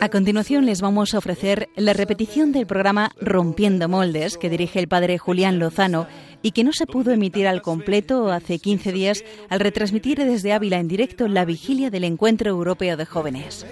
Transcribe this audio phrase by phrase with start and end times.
[0.00, 4.86] A continuación les vamos a ofrecer la repetición del programa Rompiendo Moldes que dirige el
[4.86, 6.06] padre Julián Lozano
[6.40, 10.78] y que no se pudo emitir al completo hace 15 días al retransmitir desde Ávila
[10.78, 13.66] en directo la vigilia del Encuentro Europeo de Jóvenes.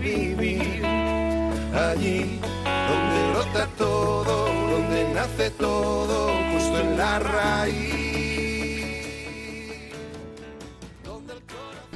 [0.00, 0.82] vivir
[1.74, 2.40] allí
[2.88, 8.09] donde todo, donde nace todo, justo en la raíz.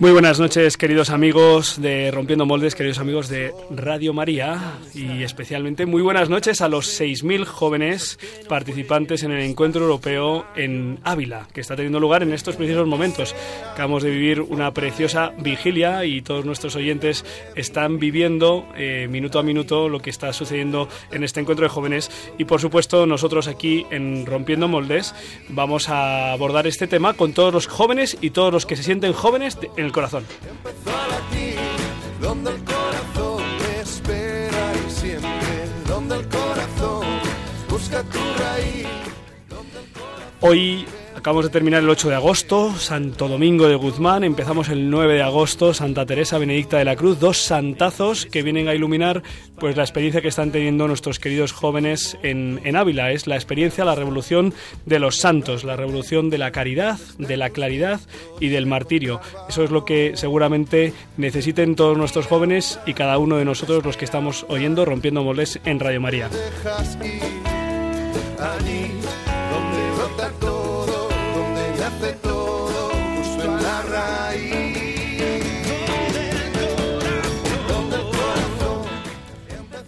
[0.00, 5.86] Muy buenas noches, queridos amigos de Rompiendo Moldes, queridos amigos de Radio María y especialmente
[5.86, 8.18] muy buenas noches a los 6.000 jóvenes
[8.48, 13.36] participantes en el Encuentro Europeo en Ávila, que está teniendo lugar en estos precisos momentos.
[13.72, 17.24] Acabamos de vivir una preciosa vigilia y todos nuestros oyentes
[17.54, 22.10] están viviendo eh, minuto a minuto lo que está sucediendo en este encuentro de jóvenes
[22.36, 25.14] y por supuesto nosotros aquí en Rompiendo Moldes
[25.50, 29.12] vamos a abordar este tema con todos los jóvenes y todos los que se sienten
[29.12, 30.24] jóvenes el corazón.
[32.20, 37.06] donde el corazón te espera y siempre, donde el corazón
[37.68, 38.86] busca tu raíz.
[40.40, 40.86] Hoy
[41.24, 45.22] Acabamos de terminar el 8 de agosto, Santo Domingo de Guzmán, empezamos el 9 de
[45.22, 49.22] agosto, Santa Teresa Benedicta de la Cruz, dos santazos que vienen a iluminar
[49.58, 53.86] pues la experiencia que están teniendo nuestros queridos jóvenes en, en Ávila, es la experiencia,
[53.86, 54.52] la revolución
[54.84, 58.02] de los santos, la revolución de la caridad, de la claridad
[58.38, 59.22] y del martirio.
[59.48, 63.96] Eso es lo que seguramente necesiten todos nuestros jóvenes y cada uno de nosotros los
[63.96, 66.28] que estamos oyendo Rompiendo Moldes en Radio María.
[68.38, 68.90] Allí
[69.50, 70.53] donde brota todo,
[72.04, 74.63] nace todo, justo en la raíz.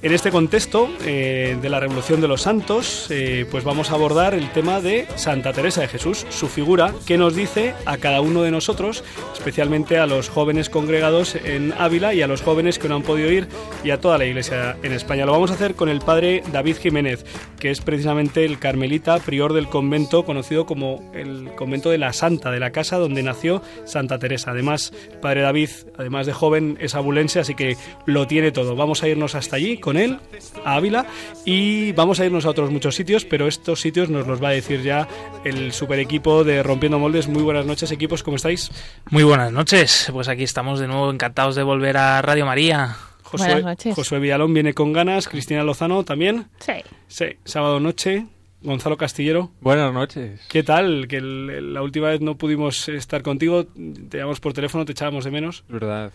[0.07, 4.34] En este contexto eh, de la Revolución de los Santos, eh, pues vamos a abordar
[4.34, 8.43] el tema de Santa Teresa de Jesús, su figura, que nos dice a cada uno
[8.43, 9.03] de nosotros,
[9.34, 13.33] especialmente a los jóvenes congregados en Ávila y a los jóvenes que no han podido
[13.33, 13.49] ir
[13.83, 15.27] y a toda la Iglesia en España.
[15.27, 17.25] Lo vamos a hacer con el padre David Jiménez,
[17.59, 22.53] que es precisamente el carmelita prior del convento conocido como el convento de la Santa,
[22.53, 24.53] de la casa donde nació Santa Teresa.
[24.53, 28.77] Además, padre David, además de joven, es abulense, así que lo tiene todo.
[28.77, 30.19] Vamos a irnos hasta allí con él,
[30.65, 31.07] a Ávila,
[31.45, 34.53] y vamos a irnos a otros muchos sitios, pero estos sitios nos los va a
[34.53, 35.09] decir ya
[35.45, 37.29] el super equipo de Rompiendo Moldes.
[37.29, 38.71] Muy buenas noches, equipos, ¿cómo estáis?
[39.11, 42.97] Muy buenas noches, pues aquí estamos de nuevo encantados de volver a Radio María.
[43.23, 43.95] Josué, Buenas noches.
[43.97, 46.47] Josué Villalón viene con ganas, Cristina Lozano también.
[46.61, 46.75] Sí.
[47.09, 48.27] Sí, sábado noche.
[48.63, 50.41] Gonzalo Castillero, Buenas noches.
[50.49, 51.07] ¿qué tal?
[51.07, 55.25] Que el- la última vez no pudimos estar contigo, te llamamos por teléfono, te echábamos
[55.25, 55.63] de menos.
[55.69, 56.11] Verdad.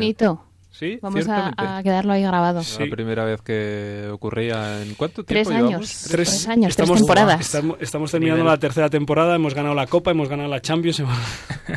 [0.00, 0.44] Hito.
[0.82, 0.98] ¿Sí?
[1.00, 2.60] Vamos a, quedarlo ahí grabado.
[2.64, 2.84] Sí.
[2.84, 5.68] La primera vez que ocurría en cuánto Tres tiempo años.
[5.70, 6.08] llevamos?
[6.10, 7.40] Tres años, tres temporadas.
[7.40, 8.52] Estamos, estamos terminando Nivel.
[8.52, 10.98] la tercera temporada, hemos ganado la Copa, hemos ganado la Champions.
[10.98, 11.16] hemos-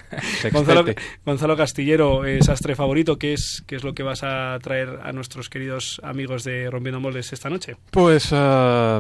[0.52, 0.86] Gonzalo.
[1.24, 5.12] Gonzalo Castillero, eh, sastre favorito, ¿qué es, ¿qué es lo que vas a traer a
[5.12, 7.78] nuestros queridos amigos de Rompiendo Moldes esta noche?
[7.92, 9.00] Pues a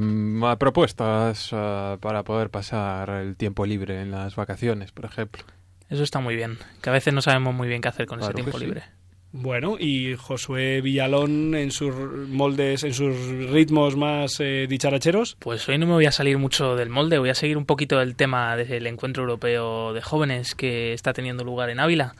[0.60, 5.44] propuestas ah, para poder pasar el tiempo libre en las vacaciones, por ejemplo.
[5.90, 8.32] Eso está muy bien, que a veces no sabemos muy bien qué hacer con Claro
[8.34, 8.66] ese tiempo sí.
[8.66, 8.84] libre.
[9.38, 11.94] Bueno, y Josué Villalón en sus
[12.30, 13.18] moldes, en sus
[13.52, 15.36] ritmos más eh, dicharacheros.
[15.40, 18.02] Pues hoy no me voy a salir mucho del molde, voy a seguir un poquito
[18.02, 22.16] el tema del encuentro europeo de jóvenes que está teniendo lugar en Ávila,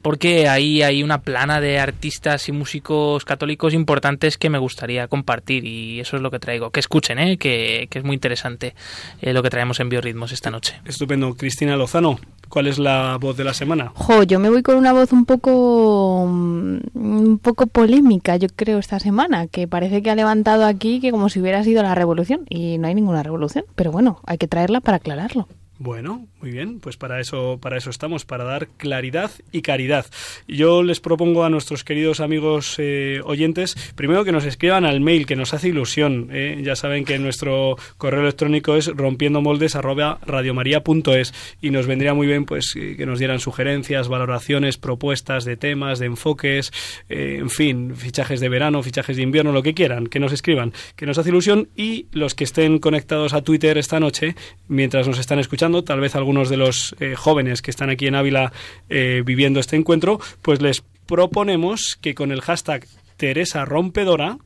[0.00, 5.66] porque ahí hay una plana de artistas y músicos católicos importantes que me gustaría compartir
[5.66, 6.70] y eso es lo que traigo.
[6.70, 7.36] Que escuchen, ¿eh?
[7.36, 8.74] que, que es muy interesante
[9.20, 10.80] eh, lo que traemos en Biorritmos esta noche.
[10.86, 11.34] Estupendo.
[11.34, 12.18] Cristina Lozano,
[12.54, 13.90] ¿cuál es la voz de la semana?
[13.96, 18.78] Jo, yo me voy con una voz un poco mm, un poco polémica, yo creo,
[18.78, 22.46] esta semana, que parece que ha levantado aquí que como si hubiera sido la revolución
[22.48, 25.48] y no hay ninguna revolución, pero bueno, hay que traerla para aclararlo.
[25.80, 30.04] Bueno, muy bien, pues para eso, para eso estamos, para dar claridad y caridad.
[30.46, 35.24] Yo les propongo a nuestros queridos amigos eh, oyentes, primero que nos escriban al mail,
[35.24, 36.28] que nos hace ilusión.
[36.30, 36.60] eh.
[36.62, 41.32] Ya saben que nuestro correo electrónico es rompiendomoldes@radiomaria.es
[41.62, 45.98] y nos vendría muy bien pues eh, que nos dieran sugerencias, valoraciones, propuestas de temas,
[45.98, 46.74] de enfoques,
[47.08, 50.74] eh, en fin, fichajes de verano, fichajes de invierno, lo que quieran, que nos escriban,
[50.94, 54.36] que nos hace ilusión y los que estén conectados a Twitter esta noche,
[54.68, 58.16] mientras nos están escuchando, tal vez algunos de los eh, jóvenes que están aquí en
[58.16, 58.52] Ávila
[58.88, 62.86] eh, viviendo este encuentro, pues les proponemos que con el hashtag
[63.16, 64.38] Teresa Rompedora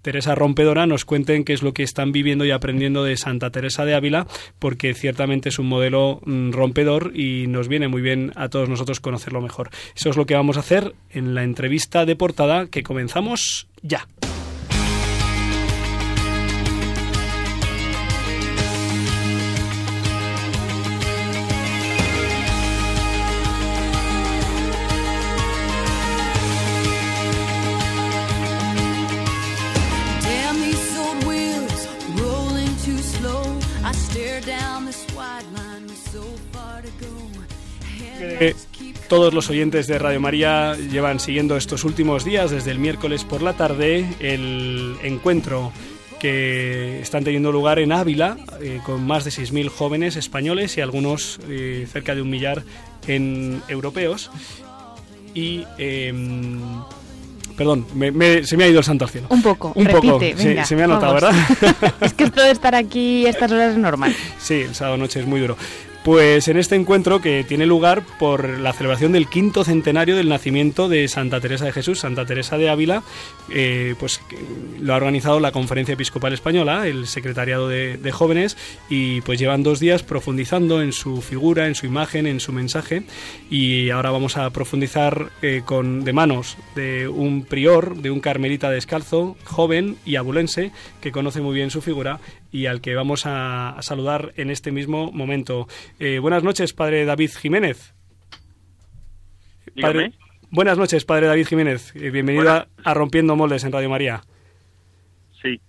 [0.00, 3.84] Teresa Rompedora nos cuenten qué es lo que están viviendo y aprendiendo de Santa Teresa
[3.84, 4.28] de Ávila,
[4.60, 9.00] porque ciertamente es un modelo mm, rompedor y nos viene muy bien a todos nosotros
[9.00, 9.68] conocerlo mejor.
[9.96, 14.06] Eso es lo que vamos a hacer en la entrevista de portada que comenzamos ya.
[39.08, 43.42] Todos los oyentes de Radio María llevan siguiendo estos últimos días, desde el miércoles por
[43.42, 45.72] la tarde, el encuentro
[46.18, 51.38] que están teniendo lugar en Ávila, eh, con más de 6.000 jóvenes españoles y algunos
[51.48, 52.64] eh, cerca de un millar
[53.06, 54.30] en europeos.
[55.34, 56.60] Y em,
[57.56, 59.26] perdón, me- me- se me ha ido el santo al cielo.
[59.30, 61.22] Un poco, Un repite, poco, se- me ha notado, vamos.
[61.60, 61.94] ¿verdad?
[62.00, 64.14] es que esto de estar aquí a estas horas es normal.
[64.38, 65.56] Sí, el sábado noche es muy duro.
[66.06, 70.88] Pues en este encuentro que tiene lugar por la celebración del quinto centenario del nacimiento
[70.88, 73.02] de Santa Teresa de Jesús, Santa Teresa de Ávila,
[73.50, 74.20] eh, pues
[74.80, 78.56] lo ha organizado la Conferencia Episcopal Española, el Secretariado de, de Jóvenes,
[78.88, 83.02] y pues llevan dos días profundizando en su figura, en su imagen, en su mensaje,
[83.50, 88.70] y ahora vamos a profundizar eh, con de manos de un prior, de un carmelita
[88.70, 90.70] descalzo, joven y abulense,
[91.00, 92.20] que conoce muy bien su figura
[92.52, 95.68] y al que vamos a, a saludar en este mismo momento.
[95.98, 97.94] Eh, buenas noches, padre David Jiménez.
[99.80, 100.12] Padre-
[100.50, 101.92] buenas noches, padre David Jiménez.
[101.96, 104.22] Eh, bienvenido a, a Rompiendo Moldes en Radio María.
[105.42, 105.60] Sí,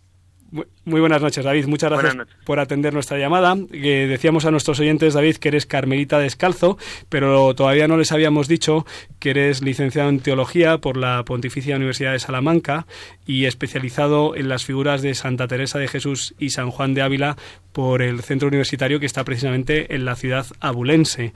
[0.52, 1.68] Muy buenas noches, David.
[1.68, 3.58] Muchas gracias por atender nuestra llamada.
[3.74, 6.78] Eh, decíamos a nuestros oyentes, David, que eres carmelita descalzo,
[7.10, 8.86] pero todavía no les habíamos dicho
[9.20, 12.88] que eres licenciado en teología por la Pontificia Universidad de Salamanca
[13.26, 17.36] y especializado en las figuras de Santa Teresa de Jesús y San Juan de Ávila
[17.74, 21.34] por el centro universitario que está precisamente en la ciudad abulense.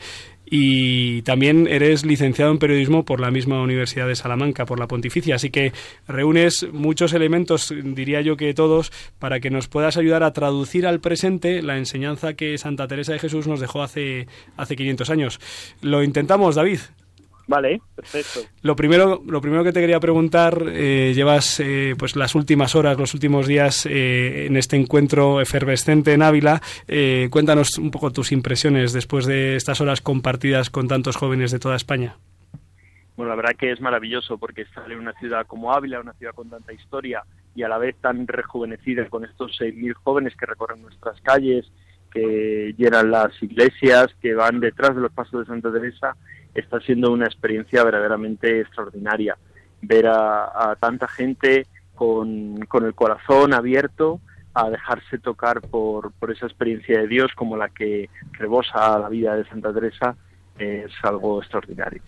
[0.54, 5.36] Y también eres licenciado en periodismo por la misma Universidad de Salamanca, por la Pontificia.
[5.36, 5.72] Así que
[6.10, 11.00] reúnes muchos elementos, diría yo que todos, para que nos puedas ayudar a traducir al
[11.00, 14.28] presente la enseñanza que Santa Teresa de Jesús nos dejó hace,
[14.58, 15.40] hace 500 años.
[15.80, 16.80] Lo intentamos, David.
[17.48, 18.42] Vale, perfecto.
[18.62, 22.98] Lo primero, lo primero que te quería preguntar, eh, llevas eh, pues las últimas horas,
[22.98, 26.62] los últimos días eh, en este encuentro efervescente en Ávila.
[26.88, 31.60] Eh, cuéntanos un poco tus impresiones después de estas horas compartidas con tantos jóvenes de
[31.60, 32.18] toda España.
[33.16, 36.34] Bueno, la verdad que es maravilloso porque estar en una ciudad como Ávila, una ciudad
[36.34, 37.24] con tanta historia
[37.54, 41.72] y a la vez tan rejuvenecida con estos 6.000 jóvenes que recorren nuestras calles,
[42.12, 46.16] que llenan las iglesias, que van detrás de los pasos de Santa Teresa,
[46.54, 49.38] está siendo una experiencia verdaderamente extraordinaria.
[49.82, 51.66] Ver a, tanta gente
[51.96, 54.20] con, con el corazón abierto
[54.54, 59.36] a dejarse tocar por, por esa experiencia de Dios como la que rebosa la vida
[59.36, 60.16] de Santa Teresa
[60.58, 62.02] es algo extraordinario.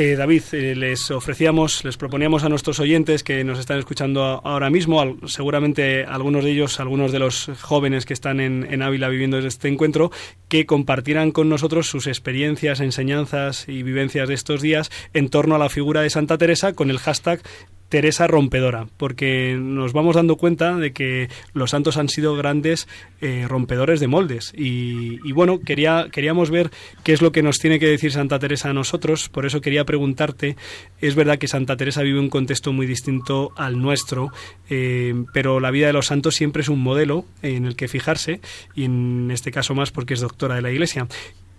[0.00, 4.70] Eh, David, eh, les ofrecíamos, les proponíamos a nuestros oyentes que nos están escuchando ahora
[4.70, 9.38] mismo, seguramente algunos de ellos, algunos de los jóvenes que están en, en Ávila viviendo
[9.38, 10.12] este encuentro,
[10.48, 15.58] que compartieran con nosotros sus experiencias, enseñanzas y vivencias de estos días en torno a
[15.58, 17.40] la figura de Santa Teresa con el hashtag
[17.88, 22.86] Teresa rompedora, porque nos vamos dando cuenta de que los santos han sido grandes
[23.22, 24.52] eh, rompedores de moldes.
[24.54, 26.70] Y, bueno, quería, queríamos ver
[27.02, 29.86] qué es lo que nos tiene que decir Santa Teresa a nosotros, por eso quería
[29.86, 30.56] preguntarte,
[31.00, 34.32] es verdad que Santa Teresa vive un contexto muy distinto al nuestro,
[34.68, 38.42] eh, pero la vida de los santos siempre es un modelo en el que fijarse,
[38.74, 41.06] y en este caso más porque es de la Iglesia.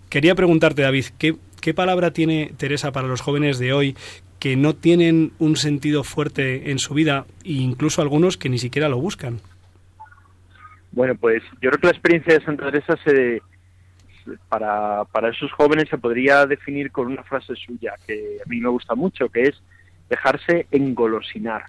[0.08, 3.96] Quería preguntarte, David, ¿qué, qué palabra tiene Teresa para los jóvenes de hoy
[4.38, 8.88] que no tienen un sentido fuerte en su vida e incluso algunos que ni siquiera
[8.88, 9.40] lo buscan?
[10.92, 13.42] Bueno, pues yo creo que la experiencia de Santa Teresa se,
[14.48, 18.68] para, para esos jóvenes se podría definir con una frase suya que a mí me
[18.68, 19.62] gusta mucho, que es
[20.08, 21.66] dejarse engolosinar.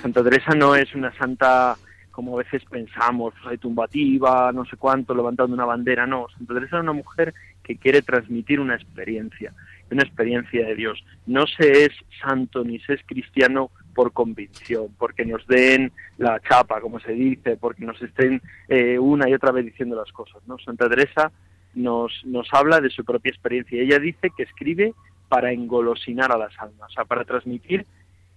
[0.00, 1.76] Santa Teresa no es una santa
[2.16, 6.28] como a veces pensamos, pues, hay tumbativa, no sé cuánto, levantando una bandera, no.
[6.30, 9.52] Santa Teresa es una mujer que quiere transmitir una experiencia,
[9.90, 11.04] una experiencia de Dios.
[11.26, 11.90] No se es
[12.22, 17.58] santo ni se es cristiano por convicción, porque nos den la chapa, como se dice,
[17.58, 20.40] porque nos estén eh, una y otra vez diciendo las cosas.
[20.46, 20.58] ¿no?
[20.58, 21.30] Santa Teresa
[21.74, 23.82] nos, nos habla de su propia experiencia.
[23.82, 24.94] Ella dice que escribe
[25.28, 27.84] para engolosinar a las almas, o sea, para transmitir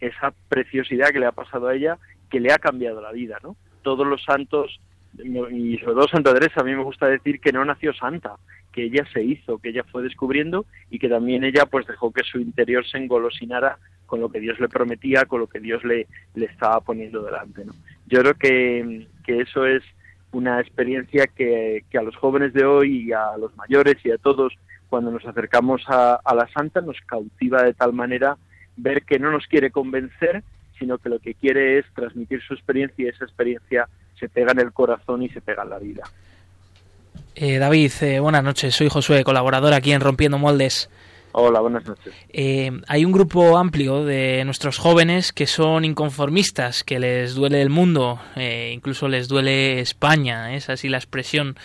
[0.01, 1.97] esa preciosidad que le ha pasado a ella,
[2.29, 3.37] que le ha cambiado la vida.
[3.41, 3.55] ¿no?
[3.81, 4.79] Todos los santos,
[5.17, 8.35] y sobre todo Santa Teresa, a mí me gusta decir que no nació santa,
[8.71, 12.23] que ella se hizo, que ella fue descubriendo y que también ella pues dejó que
[12.23, 16.07] su interior se engolosinara con lo que Dios le prometía, con lo que Dios le,
[16.35, 17.65] le estaba poniendo delante.
[17.65, 17.73] ¿no?
[18.07, 19.83] Yo creo que, que eso es
[20.31, 24.17] una experiencia que, que, a los jóvenes de hoy y a los mayores y a
[24.17, 24.53] todos,
[24.89, 28.37] cuando nos acercamos a, a la santa, nos cautiva de tal manera
[28.77, 30.43] ver que no nos quiere convencer,
[30.79, 33.87] sino que lo que quiere es transmitir su experiencia y esa experiencia
[34.19, 36.03] se pega en el corazón y se pega en la vida.
[37.35, 38.75] Eh, David, eh, buenas noches.
[38.75, 40.89] Soy Josué, colaborador aquí en Rompiendo Moldes.
[41.31, 42.13] Hola, buenas noches.
[42.33, 47.69] Eh, hay un grupo amplio de nuestros jóvenes que son inconformistas, que les duele el
[47.69, 48.19] mundo,
[48.71, 51.55] incluso les duele España, es así la expresión.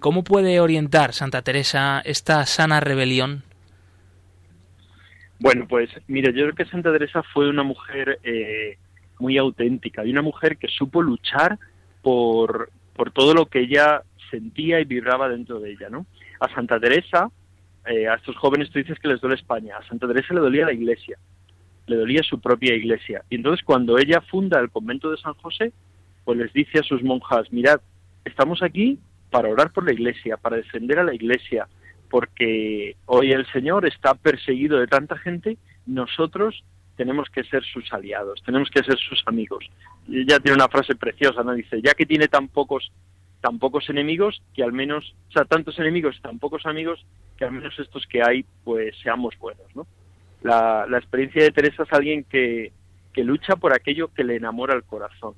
[0.00, 3.44] ¿Cómo puede orientar Santa Teresa esta sana rebelión?
[5.40, 8.76] Bueno, pues mire, yo creo que Santa Teresa fue una mujer eh,
[9.18, 11.58] muy auténtica y una mujer que supo luchar
[12.02, 16.04] por, por todo lo que ella sentía y vibraba dentro de ella, ¿no?
[16.40, 17.30] A Santa Teresa,
[17.86, 20.66] eh, a estos jóvenes tú dices que les duele España, a Santa Teresa le dolía
[20.66, 21.16] la iglesia,
[21.86, 23.24] le dolía su propia iglesia.
[23.30, 25.72] Y entonces cuando ella funda el convento de San José,
[26.24, 27.80] pues les dice a sus monjas, mirad,
[28.26, 28.98] estamos aquí
[29.30, 31.66] para orar por la iglesia, para defender a la iglesia,
[32.10, 36.62] porque hoy el Señor está perseguido de tanta gente, nosotros
[36.96, 39.64] tenemos que ser sus aliados, tenemos que ser sus amigos.
[40.10, 41.54] Ella tiene una frase preciosa, ¿no?
[41.54, 42.92] Dice, ya que tiene tan pocos,
[43.40, 47.06] tan pocos enemigos, que al menos, o sea, tantos enemigos tan pocos amigos,
[47.38, 49.86] que al menos estos que hay, pues seamos buenos, ¿no?
[50.42, 52.72] La, la experiencia de Teresa es alguien que,
[53.12, 55.34] que lucha por aquello que le enamora el corazón.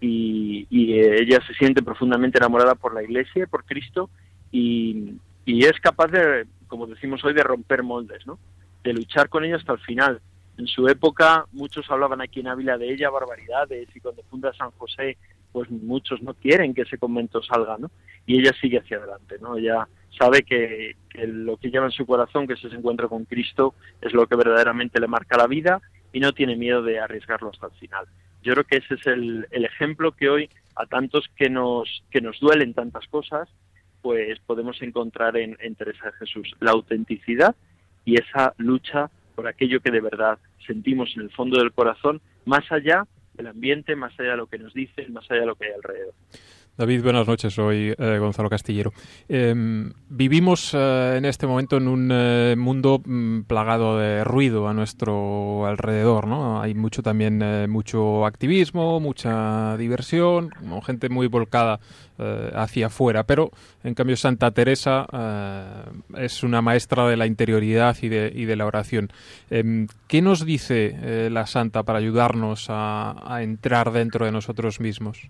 [0.00, 4.10] Y, y ella se siente profundamente enamorada por la Iglesia, por Cristo,
[4.50, 8.38] y, y es capaz de, como decimos hoy, de romper moldes, ¿no?
[8.82, 10.20] De luchar con ella hasta el final.
[10.58, 14.70] En su época muchos hablaban aquí en Ávila de ella barbaridades y cuando funda San
[14.72, 15.16] José
[15.50, 17.90] pues muchos no quieren que ese convento salga, ¿no?
[18.26, 19.56] Y ella sigue hacia adelante, ¿no?
[19.56, 19.86] Ella
[20.18, 23.74] sabe que, que lo que lleva en su corazón, que es ese encuentro con Cristo,
[24.00, 25.82] es lo que verdaderamente le marca la vida
[26.12, 28.06] y no tiene miedo de arriesgarlo hasta el final.
[28.42, 32.20] Yo creo que ese es el, el ejemplo que hoy a tantos que nos, que
[32.20, 33.48] nos duelen tantas cosas,
[34.02, 37.54] pues podemos encontrar en, Teresa de Jesús la autenticidad
[38.04, 42.70] y esa lucha por aquello que de verdad sentimos en el fondo del corazón, más
[42.70, 45.66] allá del ambiente, más allá de lo que nos dicen, más allá de lo que
[45.66, 46.14] hay alrededor.
[46.74, 47.52] David, buenas noches.
[47.52, 48.94] Soy eh, Gonzalo Castillero.
[49.28, 49.54] Eh,
[50.08, 55.66] vivimos eh, en este momento en un eh, mundo mm, plagado de ruido a nuestro
[55.66, 56.62] alrededor, ¿no?
[56.62, 60.50] Hay mucho también, mucho activismo, mucha diversión,
[60.84, 61.78] gente muy volcada
[62.54, 63.24] hacia afuera.
[63.24, 63.50] Pero,
[63.84, 65.06] en cambio, Santa Teresa
[66.16, 69.10] es una maestra de la interioridad y de, y de la oración.
[69.50, 75.28] Em, ¿Qué nos dice la Santa para ayudarnos a entrar dentro de nosotros mismos?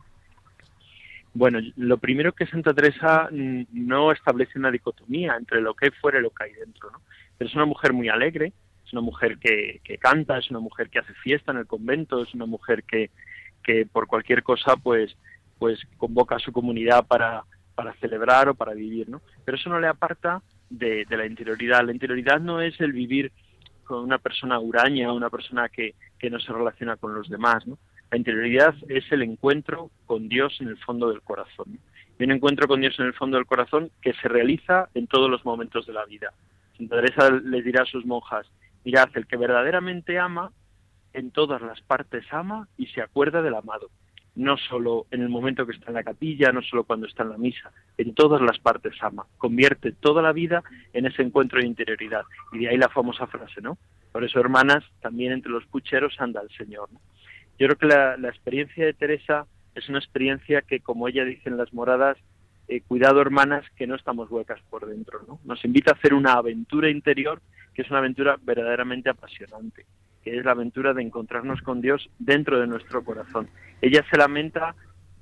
[1.35, 5.91] Bueno, lo primero que Santa Teresa mm, no establece una dicotomía entre lo que hay
[5.93, 7.01] fuera y lo que hay dentro, ¿no?
[7.39, 8.53] Pero es una mujer muy alegre,
[8.85, 12.23] es una mujer que, que canta, es una mujer que hace fiesta en el convento,
[12.23, 13.11] es una mujer que,
[13.63, 15.17] que por cualquier cosa pues
[15.59, 17.45] pues convoca a su comunidad para,
[17.77, 19.23] para celebrar o para vivir, ¿no?
[19.45, 21.85] Pero eso no le aparta de, de la interioridad.
[21.85, 23.31] La interioridad no es el vivir
[23.85, 27.79] con una persona huraña, una persona que, que no se relaciona con los demás, ¿no?
[28.13, 31.79] La interioridad es el encuentro con Dios en el fondo del corazón.
[32.19, 35.31] Y un encuentro con Dios en el fondo del corazón que se realiza en todos
[35.31, 36.31] los momentos de la vida.
[36.77, 38.47] Santa Teresa les dirá a sus monjas,
[38.85, 40.53] mirad, el que verdaderamente ama,
[41.15, 43.89] en todas las partes ama y se acuerda del amado.
[44.35, 47.31] No solo en el momento que está en la capilla, no solo cuando está en
[47.31, 49.25] la misa, en todas las partes ama.
[49.39, 52.25] Convierte toda la vida en ese encuentro de interioridad.
[52.53, 53.79] Y de ahí la famosa frase, ¿no?
[54.13, 56.93] Por eso, hermanas, también entre los pucheros anda el Señor.
[56.93, 57.01] ¿no?
[57.63, 61.57] Yo creo que la, experiencia de Teresa es una experiencia que, como ella dice en
[61.57, 62.19] las moradas,
[62.67, 65.21] eh, cuidado hermanas, que no estamos huecas por dentro.
[65.29, 65.39] ¿no?
[65.45, 67.41] Nos invita a hacer una aventura interior
[67.73, 69.87] que es una aventura verdaderamente apasionante,
[70.25, 73.49] que es la aventura de encontrarnos con Dios dentro de nuestro corazón.
[73.81, 74.75] Ella se lamenta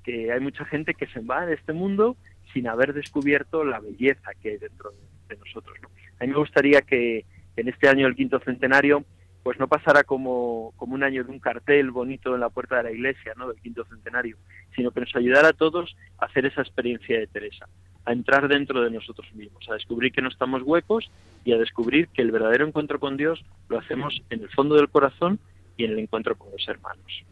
[0.03, 2.17] que hay mucha gente que se va de este mundo
[2.55, 4.93] sin haber descubierto la belleza que hay dentro
[5.29, 5.77] de, nosotros.
[5.83, 5.91] ¿no?
[6.19, 9.05] A mí me gustaría que en este año del quinto centenario
[9.43, 12.83] pues no pasara como, como un año de un cartel bonito en la puerta de
[12.85, 13.49] la iglesia, ¿no?
[13.49, 14.37] del quinto centenario,
[14.77, 17.67] sino que nos ayudara a todos a hacer esa experiencia de Teresa,
[18.05, 21.11] a entrar dentro de nosotros mismos, a descubrir que no estamos huecos
[21.45, 24.89] y a descubrir que el verdadero encuentro con Dios lo hacemos en el fondo del
[24.89, 25.39] corazón
[25.77, 27.25] y en el encuentro con los hermanos.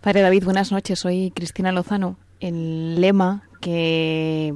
[0.00, 0.98] Padre David, buenas noches.
[0.98, 2.16] Soy Cristina Lozano.
[2.40, 4.54] El lema que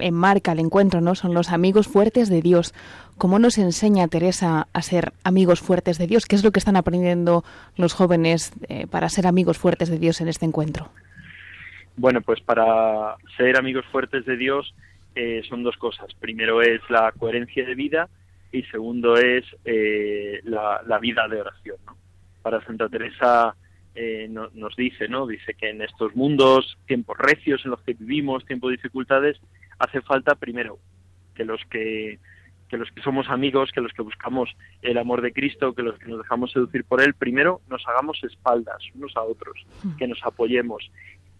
[0.00, 1.14] enmarca el encuentro, ¿no?
[1.14, 2.74] Son los amigos fuertes de Dios.
[3.18, 6.26] ¿Cómo nos enseña Teresa a ser amigos fuertes de Dios?
[6.26, 7.44] ¿Qué es lo que están aprendiendo
[7.76, 10.90] los jóvenes eh, para ser amigos fuertes de Dios en este encuentro?
[11.96, 14.74] Bueno, pues para ser amigos fuertes de Dios
[15.14, 16.14] eh, son dos cosas.
[16.18, 18.08] Primero es la coherencia de vida
[18.50, 21.76] y segundo es eh, la, la, vida de oración.
[21.86, 21.96] ¿no?
[22.42, 23.54] Para Santa Teresa
[23.94, 25.26] eh, no, nos dice, ¿no?
[25.26, 29.38] Dice que en estos mundos, tiempos recios en los que vivimos, tiempos de dificultades,
[29.78, 30.78] hace falta primero
[31.34, 32.18] que los que
[32.68, 34.48] que los que somos amigos, que los que buscamos
[34.80, 38.18] el amor de Cristo, que los que nos dejamos seducir por él, primero nos hagamos
[38.24, 39.66] espaldas unos a otros,
[39.98, 40.90] que nos apoyemos.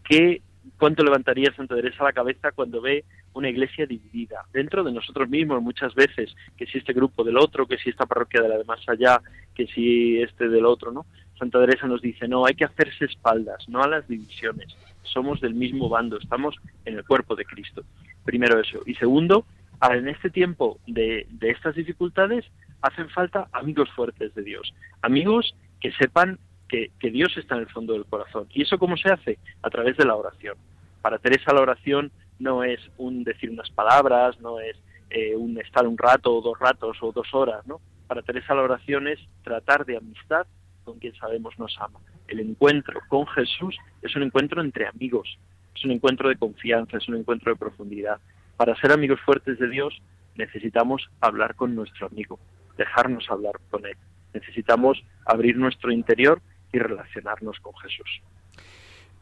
[0.04, 0.42] ¿Qué,
[0.78, 5.62] ¿Cuánto levantaría Santa Teresa la cabeza cuando ve una iglesia dividida dentro de nosotros mismos
[5.62, 8.64] muchas veces, que si este grupo del otro, que si esta parroquia de la de
[8.64, 9.18] más allá,
[9.54, 11.06] que si este del otro, ¿no?
[11.38, 14.76] Santa Teresa nos dice, no, hay que hacerse espaldas, no a las divisiones.
[15.02, 17.82] Somos del mismo bando, estamos en el cuerpo de Cristo.
[18.24, 18.80] Primero eso.
[18.86, 19.44] Y segundo,
[19.90, 22.44] en este tiempo de, de estas dificultades,
[22.80, 24.72] hacen falta amigos fuertes de Dios,
[25.02, 28.46] amigos que sepan que, que Dios está en el fondo del corazón.
[28.54, 29.38] ¿Y eso cómo se hace?
[29.62, 30.56] A través de la oración.
[31.02, 34.76] Para Teresa la oración no es un decir unas palabras, no es
[35.10, 37.80] eh, un estar un rato o dos ratos o dos horas, ¿no?
[38.06, 40.46] Para Teresa la oración es tratar de amistad
[40.84, 42.00] con quien sabemos nos ama.
[42.28, 45.38] El encuentro con Jesús es un encuentro entre amigos,
[45.74, 48.18] es un encuentro de confianza, es un encuentro de profundidad.
[48.56, 50.00] Para ser amigos fuertes de Dios
[50.36, 52.38] necesitamos hablar con nuestro amigo,
[52.76, 53.96] dejarnos hablar con él.
[54.34, 56.40] Necesitamos abrir nuestro interior
[56.72, 58.22] y relacionarnos con Jesús.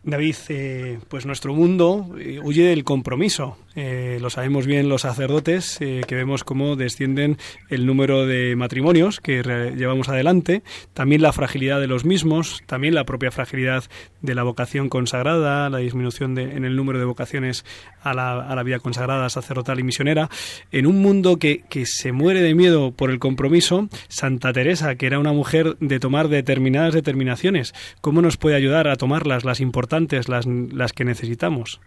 [0.02, 3.58] David, eh, pues nuestro mundo eh, huye del compromiso.
[3.76, 7.38] Eh, lo sabemos bien los sacerdotes, que vemos cómo descienden
[7.68, 9.42] el número de matrimonios que
[9.76, 13.84] llevamos adelante, también la fragilidad de los mismos, también la propia fragilidad
[14.22, 17.64] de la vocación consagrada, la disminución de, en el número de vocaciones
[18.02, 20.30] a la, a la, vida consagrada, sacerdotal y misionera.
[20.72, 25.06] En un mundo que, que se muere de miedo por el compromiso, Santa Teresa, que
[25.06, 29.89] era una mujer de tomar determinadas determinaciones, ¿cómo nos puede ayudar a tomarlas, las importantes?
[30.28, 31.80] Las, las que necesitamos?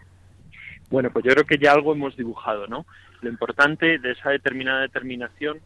[0.90, 2.86] Bueno, pues yo creo que ya algo hemos dibujado, ¿no?
[3.20, 5.60] Lo importante de esa determinada determinación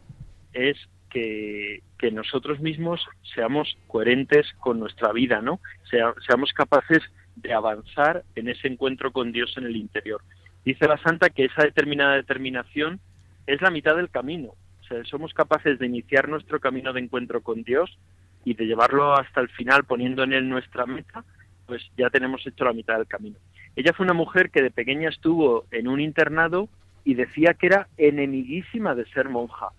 [0.53, 0.77] es
[1.09, 3.05] que, nosotros mismos
[3.35, 5.59] seamos coherentes con nuestra vida, ¿no?
[5.89, 6.99] Sea, seamos capaces
[7.35, 10.21] de avanzar en ese encuentro con Dios en el interior.
[10.65, 12.99] Dice la Santa que esa determinada determinación
[13.47, 14.49] es la mitad del camino.
[14.81, 17.97] O sea, somos capaces de iniciar nuestro camino de encuentro con Dios
[18.43, 21.23] y de llevarlo hasta el final poniendo en él nuestra meta
[21.69, 23.37] pues ya tenemos hecho la mitad del camino.
[23.75, 26.67] Ella fue una mujer que de pequeña estuvo en un internado
[27.05, 29.69] y decía que era enemiguísima de ser monja.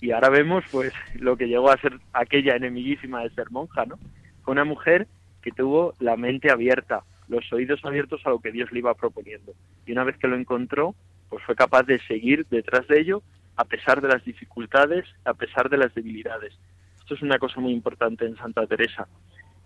[0.00, 3.98] Y ahora vemos pues lo que llegó a ser aquella enemiguísima de ser monja, ¿no?
[4.42, 5.08] Fue una mujer
[5.42, 9.52] que tuvo la mente abierta, los oídos abiertos a lo que Dios le iba proponiendo.
[9.86, 10.94] Y una vez que lo encontró,
[11.28, 13.22] pues fue capaz de seguir detrás de ello
[13.56, 16.54] a pesar de las dificultades, a pesar de las debilidades.
[17.00, 19.08] Esto es una cosa muy importante en Santa Teresa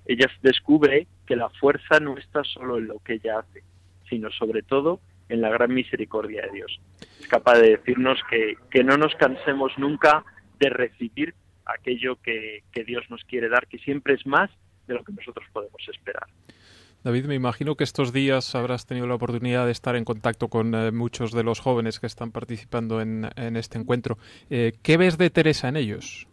[0.06, 3.62] ella descubre que la fuerza no está solo en lo que ella hace,
[4.08, 6.80] sino sobre todo en la gran misericordia de Dios.
[7.20, 10.24] Es capaz de decirnos que, que no nos cansemos nunca
[10.58, 14.50] de recibir aquello que, que Dios nos quiere dar, que siempre es más
[14.86, 16.26] de lo que nosotros podemos esperar.
[17.02, 20.74] David, me imagino que estos días habrás tenido la oportunidad de estar en contacto con
[20.74, 24.16] eh, muchos de los jóvenes que están participando en, en este encuentro.
[24.48, 26.26] Eh, ¿Qué ves de Teresa en ellos?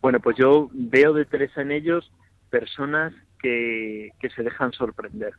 [0.00, 2.12] Bueno, pues yo veo de Teresa en ellos
[2.58, 5.32] personas que, que se dejan sorprender.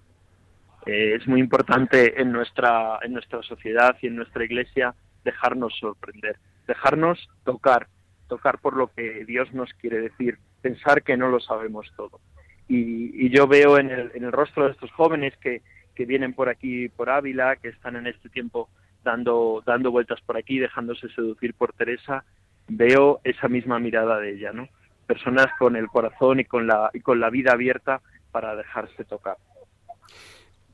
[0.85, 6.35] Eh, es muy importante en nuestra, en nuestra sociedad y en nuestra iglesia dejarnos sorprender,
[6.67, 7.87] dejarnos tocar,
[8.27, 12.19] tocar por lo que Dios nos quiere decir, pensar que no lo sabemos todo.
[12.67, 15.61] Y, y yo veo en el, en el rostro de estos jóvenes que,
[15.95, 18.67] que vienen por aquí, por Ávila, que están en este tiempo
[19.05, 22.25] dando, dando vueltas por aquí, dejándose seducir por Teresa,
[22.67, 24.67] veo esa misma mirada de ella, ¿no?
[25.05, 29.37] Personas con el corazón y con la, y con la vida abierta para dejarse tocar.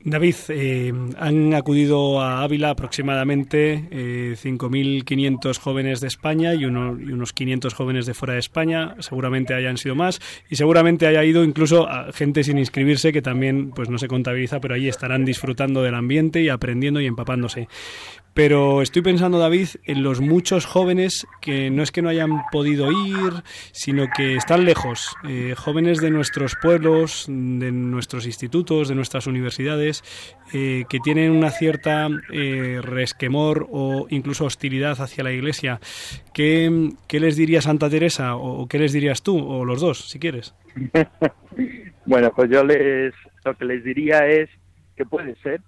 [0.04, 7.12] David, eh, han acudido a Ávila aproximadamente eh, 5.500 jóvenes de España y, uno, y,
[7.12, 8.96] unos 500 jóvenes de fuera de España.
[8.98, 13.70] Seguramente hayan sido más y seguramente haya ido incluso a gente sin inscribirse que también
[13.70, 17.68] pues no se contabiliza, pero ahí estarán disfrutando del ambiente y aprendiendo y empapándose.
[18.34, 22.90] Pero estoy pensando, David, en los muchos jóvenes que no es que no hayan podido
[22.90, 23.42] ir,
[23.72, 25.14] sino que están lejos.
[25.28, 30.02] Eh, jóvenes de nuestros pueblos, de nuestros institutos, de nuestras universidades,
[30.54, 35.78] eh, que tienen una cierta eh, resquemor o incluso hostilidad hacia la Iglesia.
[36.32, 40.18] ¿Qué, ¿Qué, les diría Santa Teresa o qué les dirías tú, o los dos, si
[40.18, 40.54] quieres?
[42.06, 43.12] bueno, pues yo les,
[43.44, 44.48] lo que les diría es
[44.96, 45.60] que puede ser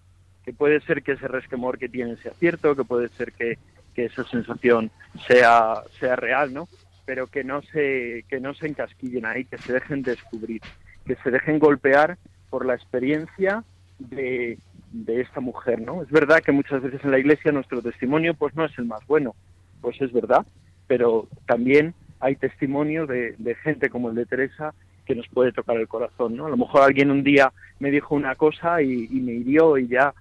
[0.45, 3.59] que puede ser que ese resquemor que tienen sea cierto, que puede ser que,
[3.95, 4.91] que esa sensación
[5.27, 6.69] sea, sea real, ¿no?
[7.07, 10.61] Pero que no se, que no se encasquillen ahí, que se dejen descubrir,
[11.07, 12.19] que se dejen golpear
[12.51, 13.65] por la experiencia
[13.99, 14.59] de,
[14.93, 16.03] de esta mujer, ¿no?
[16.03, 19.05] Es verdad que muchas veces en la iglesia nuestro testimonio pues no es el más
[19.07, 19.35] bueno,
[19.81, 20.47] pues es verdad,
[20.87, 25.77] pero también hay testimonio de, de gente como el de Teresa que nos puede tocar
[25.77, 26.47] el corazón, ¿no?
[26.47, 29.89] A lo mejor alguien un día me dijo una cosa y, y me hirió y
[29.89, 30.15] ya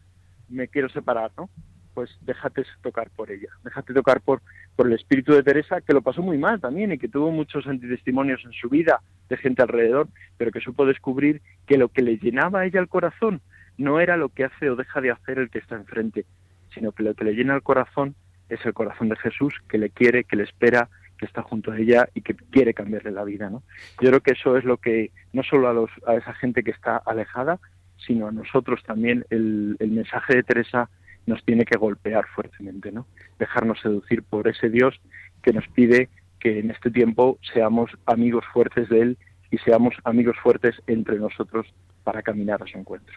[0.53, 1.49] me quiero separar, ¿no?
[1.93, 4.41] Pues déjate tocar por ella, déjate tocar por,
[4.75, 7.67] por el espíritu de Teresa, que lo pasó muy mal también y que tuvo muchos
[7.67, 12.17] antitestimonios en su vida de gente alrededor, pero que supo descubrir que lo que le
[12.17, 13.41] llenaba a ella el corazón
[13.77, 16.25] no era lo que hace o deja de hacer el que está enfrente,
[16.73, 18.15] sino que lo que le llena el corazón
[18.49, 21.77] es el corazón de Jesús, que le quiere, que le espera, que está junto a
[21.77, 23.63] ella y que quiere cambiarle la vida, ¿no?
[24.01, 26.71] Yo creo que eso es lo que no solo a, los, a esa gente que
[26.71, 27.59] está alejada,
[28.05, 30.89] sino a nosotros también el, el mensaje de Teresa
[31.25, 33.07] nos tiene que golpear fuertemente, ¿no?
[33.39, 34.99] Dejarnos seducir por ese Dios
[35.41, 39.17] que nos pide que en este tiempo seamos amigos fuertes de Él
[39.49, 43.15] y seamos amigos fuertes entre nosotros para caminar a su encuentro.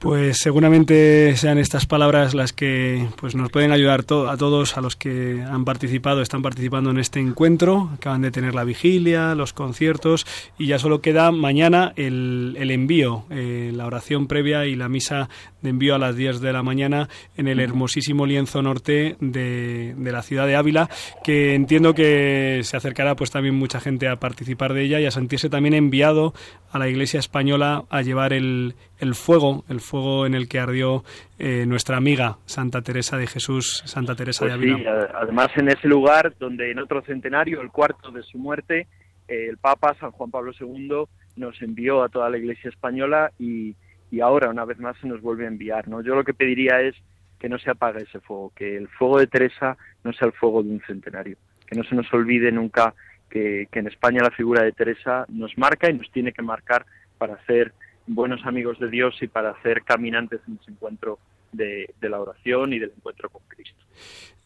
[0.00, 4.96] Pues seguramente sean estas palabras las que pues nos pueden ayudar a todos, a los
[4.96, 10.26] que han participado, están participando en este encuentro, acaban de tener la vigilia, los conciertos
[10.56, 15.28] y ya solo queda mañana el, el envío, eh, la oración previa y la misa
[15.60, 20.12] de envío a las 10 de la mañana en el hermosísimo lienzo norte de, de
[20.12, 20.88] la ciudad de Ávila,
[21.22, 25.10] que entiendo que se acercará pues también mucha gente a participar de ella y a
[25.10, 26.32] sentirse también enviado
[26.72, 31.04] a la Iglesia española a llevar el, el fuego, el fuego en el que ardió
[31.38, 34.78] eh, nuestra amiga Santa Teresa de Jesús, Santa Teresa de Pues Ávila.
[34.78, 38.86] sí, además en ese lugar donde en otro centenario, el cuarto de su muerte,
[39.28, 41.04] eh, el Papa San Juan Pablo II
[41.36, 43.74] nos envió a toda la Iglesia española y,
[44.10, 45.88] y ahora una vez más se nos vuelve a enviar.
[45.88, 46.02] ¿no?
[46.02, 46.94] Yo lo que pediría es
[47.38, 50.62] que no se apague ese fuego, que el fuego de Teresa no sea el fuego
[50.62, 52.94] de un centenario, que no se nos olvide nunca
[53.30, 56.84] que, que en España la figura de Teresa nos marca y nos tiene que marcar
[57.16, 57.72] para hacer
[58.10, 61.18] buenos amigos de Dios y para hacer caminantes en ese encuentro
[61.52, 63.78] de, la oración y del encuentro con Cristo.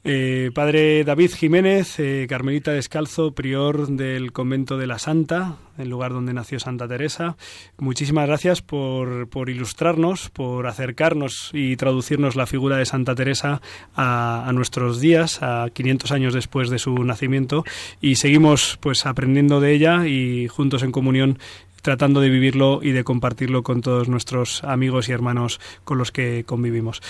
[0.06, 6.12] Eh, padre David Jiménez, eh, Carmelita Descalzo, prior del convento de la Santa, el lugar
[6.12, 7.38] donde nació Santa Teresa.
[7.78, 13.62] Muchísimas gracias por, por ilustrarnos, por acercarnos y traducirnos la figura de Santa Teresa
[13.94, 17.64] a, a, nuestros días, a 500 años después de su nacimiento,
[18.02, 21.38] y seguimos pues aprendiendo de ella y juntos en comunión
[21.84, 26.44] tratando de vivirlo y de compartirlo con todos nuestros amigos y hermanos con los que
[26.44, 27.02] convivimos.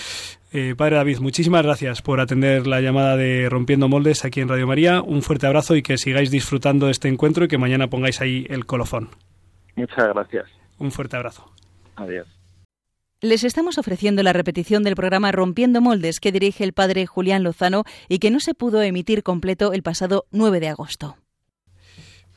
[0.51, 4.67] Eh, padre David, muchísimas gracias por atender la llamada de Rompiendo Moldes aquí en Radio
[4.67, 5.01] María.
[5.01, 8.45] Un fuerte abrazo y que sigáis disfrutando de este encuentro y que mañana pongáis ahí
[8.49, 9.09] el colofón.
[9.75, 10.45] Muchas gracias.
[10.77, 11.49] Un fuerte abrazo.
[11.95, 12.27] Adiós.
[13.21, 17.85] Les estamos ofreciendo la repetición del programa Rompiendo Moldes que dirige el padre Julián Lozano
[18.09, 21.15] y que no se pudo emitir completo el pasado 9 de agosto.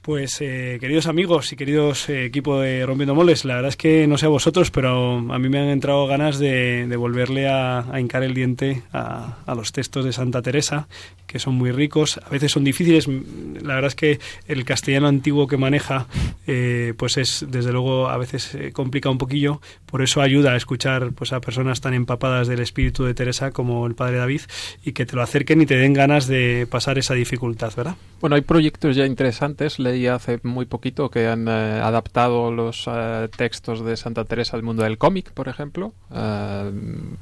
[0.09, 4.07] Pues eh, queridos amigos y queridos eh, equipo de Rompiendo Moles, la verdad es que
[4.07, 8.01] no sé a vosotros, pero a mí me han entrado ganas de, volverle a, a,
[8.01, 10.89] hincar el diente a, los textos de Santa Teresa,
[11.27, 13.07] que son muy ricos, a veces son difíciles.
[13.07, 16.07] La verdad es que el castellano antiguo que maneja,
[16.47, 21.13] eh, pues es desde luego a veces complica un poquillo, por eso ayuda a escuchar
[21.13, 24.41] pues a personas tan empapadas del espíritu de Teresa como el Padre David
[24.83, 27.97] y que te lo acerquen y te den ganas de pasar esa dificultad, ¿verdad?
[28.23, 29.79] Bueno, hay proyectos ya interesantes.
[29.79, 34.63] Leí hace muy poquito que han eh, adaptado los eh, textos de Santa Teresa al
[34.63, 36.71] mundo del cómic, por ejemplo, eh,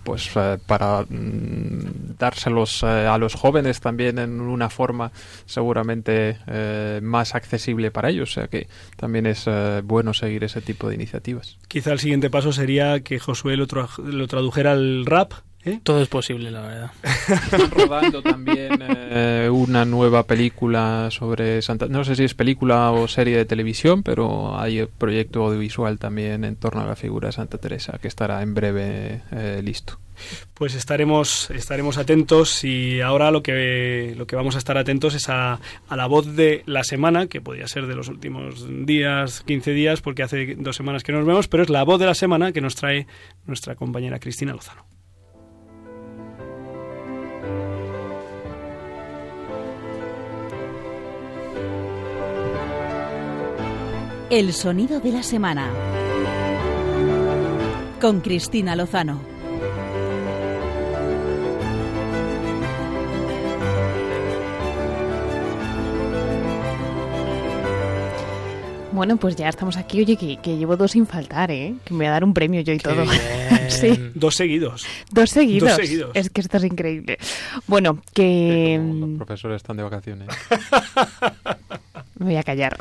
[0.05, 0.31] pues
[0.67, 5.13] para mm, dárselos a los jóvenes también en una forma
[5.47, 6.39] seguramente
[7.03, 8.31] más accesible para ellos.
[8.31, 9.49] O sea que también es
[9.85, 11.59] bueno seguir ese tipo de iniciativas.
[11.69, 15.33] Quizá el siguiente paso sería que Josué lo, tra lo tradujera al rap
[15.67, 15.81] ¿Eh?
[15.83, 16.91] Todo es posible, la verdad.
[17.03, 21.89] Están rodando también eh, una nueva película sobre Santa...
[21.89, 26.55] No sé si es película o serie de televisión, pero hay proyecto audiovisual también en
[26.55, 29.99] torno a la figura de Santa Teresa que estará en breve eh, listo.
[30.55, 35.29] Pues estaremos, estaremos atentos y ahora lo que, lo que vamos a estar atentos es
[35.29, 39.73] a, a, la voz de la semana, que podría ser de los últimos días, 15
[39.73, 42.53] días, porque hace dos semanas que nos vemos, pero es la voz de la semana
[42.53, 43.09] que nos trae
[43.47, 44.96] nuestra compañera Cristina Lozano.
[54.29, 55.71] El sonido de la semana.
[58.01, 59.21] Con Cristina Lozano.
[68.91, 70.01] Bueno, pues ya estamos aquí.
[70.01, 71.75] Oye, que, que, llevo dos sin faltar, ¿eh?
[71.85, 73.05] Que me voy a dar un premio yo y Qué todo.
[73.69, 74.11] sí.
[74.17, 74.87] Dos seguidos.
[75.13, 75.69] Dos seguidos.
[75.69, 76.11] Dos seguidos.
[76.15, 77.19] Es que esto es increíble.
[77.69, 78.81] Bueno, que...
[78.83, 80.29] Los profesores están de vacaciones.
[82.19, 82.77] me voy a callar.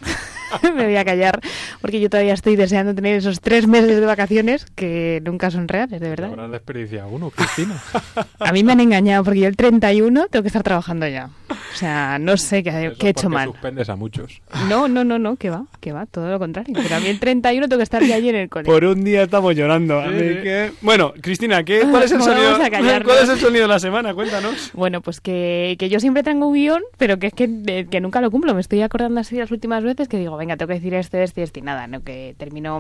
[0.76, 1.40] me voy a callar
[1.82, 6.00] porque yo todavía estoy deseando tener esos tres meses de vacaciones que nunca son reales,
[6.00, 6.30] de verdad.
[6.30, 7.82] Habrás desperdiciado uno, Cristina.
[8.40, 11.30] a mí me han engañado porque yo el 31 tengo que estar trabajando ya.
[11.50, 13.50] O sea, no sé qué, qué he hecho mal.
[13.50, 14.42] suspendes a muchos.
[14.70, 16.74] No, no, no, no, que va, que va, todo lo contrario.
[16.82, 18.74] Pero a mí el 31 tengo que estar ya allí en el colegio.
[18.74, 20.02] Por un día estamos llorando.
[20.06, 20.18] Sí.
[20.18, 20.72] Que...
[20.82, 24.14] Bueno, Cristina, ¿qué, ¿cuál, es el sonido, ¿cuál es el sonido de la semana?
[24.14, 24.72] Cuéntanos.
[24.74, 28.22] Bueno, pues que, que yo siempre tengo un guion, pero que es que, que nunca
[28.22, 28.54] lo cumplo.
[28.54, 31.40] Me estoy acordando así las últimas veces que digo, venga, tengo que decir esto, esto
[31.40, 32.04] y esto y nada, ¿no?
[32.04, 32.80] Que termino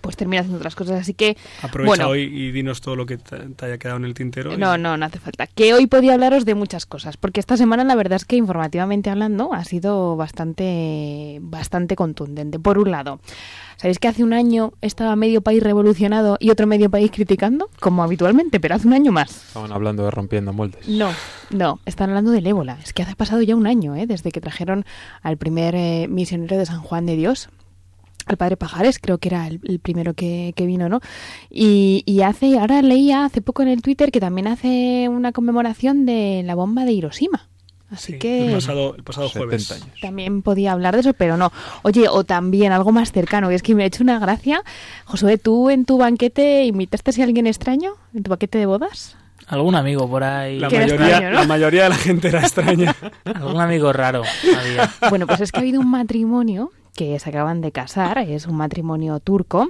[0.00, 1.00] pues termina haciendo otras cosas.
[1.00, 4.04] Así que, Aprovecha bueno, hoy y dinos todo lo que te, te haya quedado en
[4.04, 4.52] el tintero.
[4.54, 5.46] y- no, no, no hace falta.
[5.46, 9.10] Que hoy podía hablaros de muchas cosas, porque esta semana la verdad es que informativamente
[9.10, 12.58] hablando ha sido bastante, bastante contundente.
[12.58, 13.20] Por un lado,
[13.76, 17.68] ¿sabéis que hace un año estaba medio país revolucionado y otro medio país criticando?
[17.80, 19.30] Como habitualmente, pero hace un año más.
[19.48, 20.86] Estaban hablando de rompiendo moldes.
[20.88, 21.10] No,
[21.50, 22.78] no, están hablando del ébola.
[22.82, 24.06] Es que hace pasado ya un año, ¿eh?
[24.06, 24.84] desde que trajeron
[25.22, 27.48] al primer eh, misionero de San Juan de Dios,
[28.32, 31.00] al padre Pajares, creo que era el, el primero que, que vino, ¿no?
[31.50, 36.06] Y, y hace, ahora leía hace poco en el Twitter que también hace una conmemoración
[36.06, 37.48] de la bomba de Hiroshima.
[37.90, 39.70] Así Sí, que el pasado, el pasado 70 jueves.
[39.72, 39.86] años.
[40.00, 41.52] también podía hablar de eso, pero no.
[41.82, 44.62] Oye, o también algo más cercano, y es que me ha hecho una gracia.
[45.04, 47.92] Josué, ¿tú en tu banquete invitaste a alguien extraño?
[48.14, 49.16] ¿En tu banquete de bodas?
[49.46, 50.58] Algún amigo por ahí.
[50.58, 51.40] La Que mayoría, extraño, ¿no?
[51.40, 52.96] la mayoría de la gente era extraña.
[53.26, 54.22] Algún amigo raro
[54.58, 54.90] había.
[55.10, 58.56] Bueno, pues es que ha habido un matrimonio que se acaban de casar, es un
[58.56, 59.68] matrimonio turco,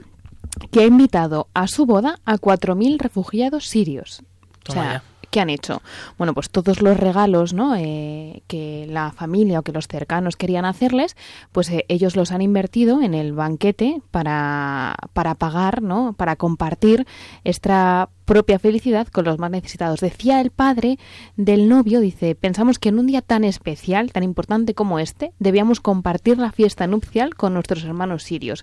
[0.70, 4.22] que ha invitado a su boda a 4.000 refugiados sirios.
[4.62, 5.02] Toma o sea, ya.
[5.34, 5.82] ¿Qué han hecho?
[6.16, 7.74] Bueno, pues todos los regalos ¿no?
[7.74, 11.16] Eh, que la familia o que los cercanos querían hacerles,
[11.50, 16.12] pues eh, ellos los han invertido en el banquete para, para pagar, ¿no?
[16.12, 17.04] para compartir
[17.42, 20.00] esta propia felicidad con los más necesitados.
[20.00, 20.98] Decía el padre
[21.36, 25.80] del novio, dice, pensamos que en un día tan especial, tan importante como este, debíamos
[25.80, 28.62] compartir la fiesta nupcial con nuestros hermanos sirios.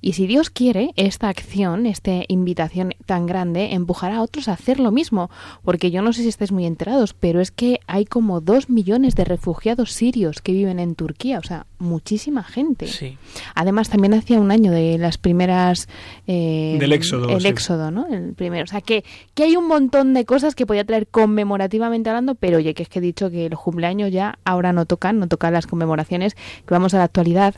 [0.00, 4.80] Y si Dios quiere, esta acción, esta invitación tan grande, empujará a otros a hacer
[4.80, 5.30] lo mismo,
[5.64, 9.14] porque yo no sé si estáis muy enterados, pero es que hay como dos millones
[9.14, 12.88] de refugiados sirios que viven en Turquía, o sea, muchísima gente.
[12.88, 13.16] Sí.
[13.54, 15.88] Además, también hacía un año de las primeras...
[16.26, 17.46] eh, Del éxodo, El sí.
[17.46, 18.08] éxodo, ¿no?
[18.08, 18.64] El primero.
[18.64, 22.56] O sea, que, que hay un montón de cosas que podía traer conmemorativamente hablando, pero
[22.58, 25.52] oye, que es que he dicho que los cumpleaños ya ahora no tocan, no tocan
[25.52, 27.54] las conmemoraciones, que vamos a la actualidad.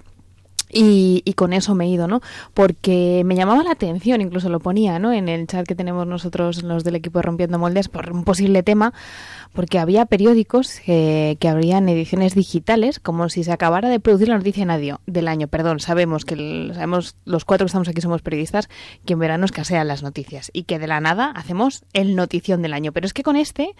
[0.73, 2.23] Y, y con eso me he ido, ¿no?
[2.55, 5.13] Porque me llamaba la atención, incluso lo ponía, ¿no?
[5.13, 8.63] En el chat que tenemos nosotros, los del equipo de Rompiendo Moldes, por un posible
[8.63, 8.95] tema,
[9.53, 14.39] porque había periódicos eh, que habrían ediciones digitales, como si se acabara de producir la
[14.39, 15.47] noticia en adio- del año.
[15.49, 18.71] Perdón, sabemos que sabemos los cuatro que estamos aquí somos periodistas,
[19.05, 22.73] que en verano escasean las noticias y que de la nada hacemos el notición del
[22.73, 22.93] año.
[22.93, 23.75] Pero es que con este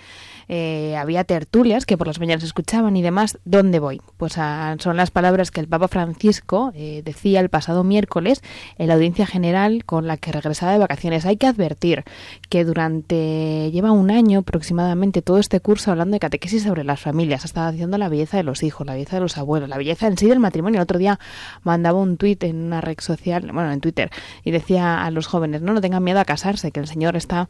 [0.49, 3.39] eh, había tertulias que por las mañanas escuchaban y demás.
[3.47, 4.03] ¿Dónde voy?
[4.19, 8.43] Pues a- son las palabras que el Papa Francisco eh, decía el pasado miércoles
[8.77, 11.25] en la audiencia general con la que regresaba de vacaciones.
[11.27, 12.05] Hay que advertir
[12.49, 17.43] que durante lleva un año aproximadamente todo este curso hablando de catequesis sobre las familias,
[17.43, 20.09] ha estado diciendo la belleza de los hijos, la belleza de los abuelos, la belleza
[20.09, 20.79] en sí del matrimonio.
[20.81, 21.21] El otro día
[21.63, 24.11] mandaba un tuit en una red social, bueno, en Twitter,
[24.43, 27.49] y decía a los jóvenes, no, no tengan miedo a casarse, que el Señor está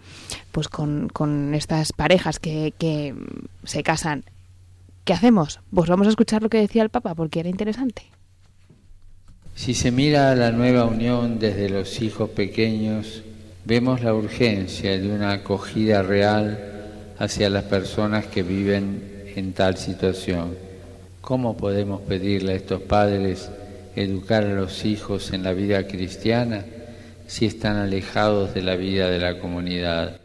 [0.53, 3.15] pues con, con estas parejas que, que
[3.65, 4.25] se casan.
[5.05, 5.61] ¿Qué hacemos?
[5.75, 8.03] Pues vamos a escuchar lo que decía el Papa porque era interesante.
[9.55, 13.23] Si se mira a la nueva unión desde los hijos pequeños,
[13.65, 16.59] vemos la urgencia de una acogida real
[17.19, 20.57] hacia las personas que viven en tal situación.
[21.21, 23.51] ¿Cómo podemos pedirle a estos padres
[23.95, 26.65] educar a los hijos en la vida cristiana
[27.27, 30.22] si están alejados de la vida de la comunidad?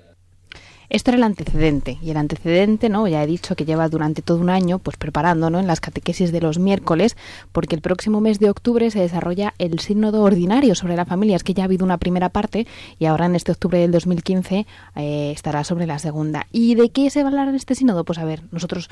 [0.90, 3.10] Esto era el antecedente, y el antecedente, ¿no?
[3.10, 5.60] Ya he dicho que lleva durante todo un año, pues preparando, ¿no?
[5.60, 7.18] En las catequesis de los miércoles,
[7.52, 11.36] porque el próximo mes de octubre se desarrolla el sínodo ordinario sobre la familia.
[11.36, 12.68] Es que ya ha habido una primera parte
[13.00, 16.48] y ahora en este octubre del 2015 eh, estará sobre la segunda.
[16.54, 18.06] ¿Y de qué se va a hablar en este sínodo?
[18.06, 18.88] Pues a ver, nosotros,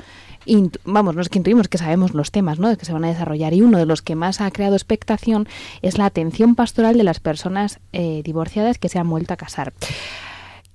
[0.84, 2.76] vamos, no es que intuimos que sabemos los temas, ¿no?
[2.76, 5.48] Que se van a desarrollar y uno de los que más ha creado expectación
[5.80, 9.72] es la atención pastoral de las personas eh, divorciadas que se han vuelto a casar.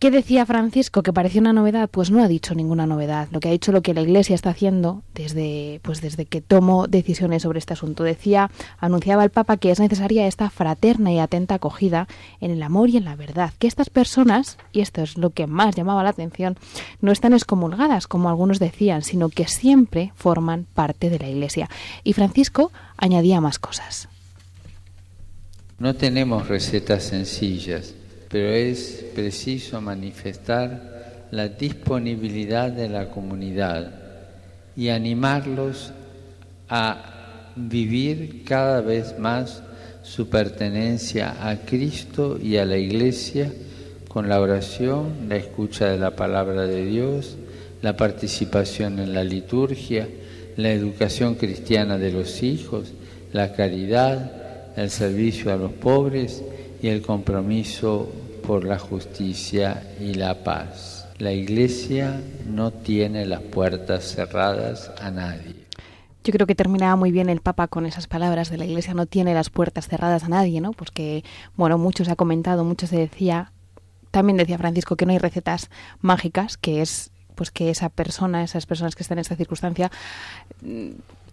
[0.02, 1.04] ¿Qué decía Francisco?
[1.04, 1.88] ¿Que parecía una novedad?
[1.88, 3.28] Pues no ha dicho ninguna novedad.
[3.30, 6.88] Lo que ha dicho lo que la Iglesia está haciendo desde, pues desde que tomó
[6.88, 8.04] decisiones sobre este asunto.
[8.04, 12.08] Decía, anunciaba el Papa que es necesaria esta fraterna y atenta acogida
[12.40, 13.54] en el amor y en la verdad.
[13.60, 16.58] Que estas personas, y esto es lo que más llamaba la atención,
[17.00, 21.70] no están excomulgadas, como algunos decían, sino que siempre forman parte de la Iglesia.
[22.04, 24.10] Y Francisco añadía más cosas.
[25.78, 27.94] No tenemos recetas sencillas,
[28.32, 33.92] pero es preciso manifestar la disponibilidad de la comunidad
[34.76, 35.92] y animarlos
[36.70, 39.62] a vivir cada vez más
[40.04, 43.52] su pertenencia a Cristo y a la Iglesia
[44.08, 47.38] con la oración, la escucha de la palabra de Dios,
[47.82, 50.08] la participación en la liturgia,
[50.56, 52.94] la educación cristiana de los hijos,
[53.34, 56.44] la caridad, el servicio a los pobres
[56.82, 58.10] y el compromiso
[58.42, 61.08] por la justicia y la paz.
[61.18, 65.56] La Iglesia no tiene las puertas cerradas a nadie.
[66.24, 69.08] Yo creo que terminaba muy bien el Papa con esas palabras de la Iglesia no
[69.08, 70.72] tiene las puertas cerradas a nadie, ¿no?
[70.72, 71.24] Pues que,
[71.56, 73.52] bueno, mucho se ha comentado, mucho se decía,
[74.12, 78.68] también decía Francisco que no hay recetas mágicas, que es pues que esa persona, esas
[78.68, 79.90] personas que están en esta circunstancia,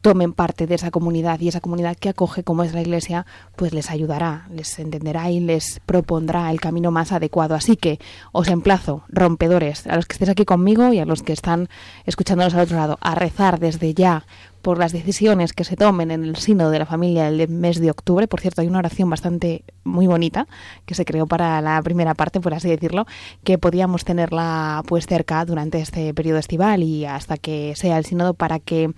[0.01, 3.73] tomen parte de esa comunidad y esa comunidad que acoge como es la iglesia, pues
[3.73, 7.55] les ayudará, les entenderá y les propondrá el camino más adecuado.
[7.55, 7.99] Así que
[8.33, 11.69] os emplazo, rompedores, a los que estéis aquí conmigo y a los que están
[12.05, 14.25] escuchándonos al otro lado, a rezar desde ya
[14.62, 17.90] por las decisiones que se tomen en el sino de la familia el mes de
[17.90, 18.29] octubre.
[18.29, 20.47] Por cierto, hay una oración bastante muy bonita
[20.87, 23.07] que se creó para la primera parte, por así decirlo,
[23.44, 28.35] que podíamos tenerla pues cerca durante este periodo estival y hasta que sea el sínodo
[28.35, 28.92] para que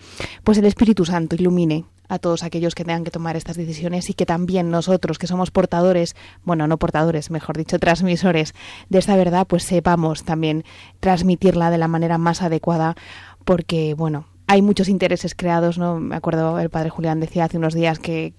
[0.45, 4.15] pues el Espíritu Santo ilumine a todos aquellos que tengan que tomar estas decisiones y
[4.15, 8.53] que también nosotros que somos portadores, bueno, no portadores, mejor dicho, transmisores
[8.89, 10.65] de esta verdad, pues sepamos también
[10.99, 12.97] transmitirla de la manera más adecuada
[13.45, 16.01] porque, bueno, hay muchos intereses creados, ¿no?
[16.01, 18.35] Me acuerdo, el padre Julián decía hace unos días que,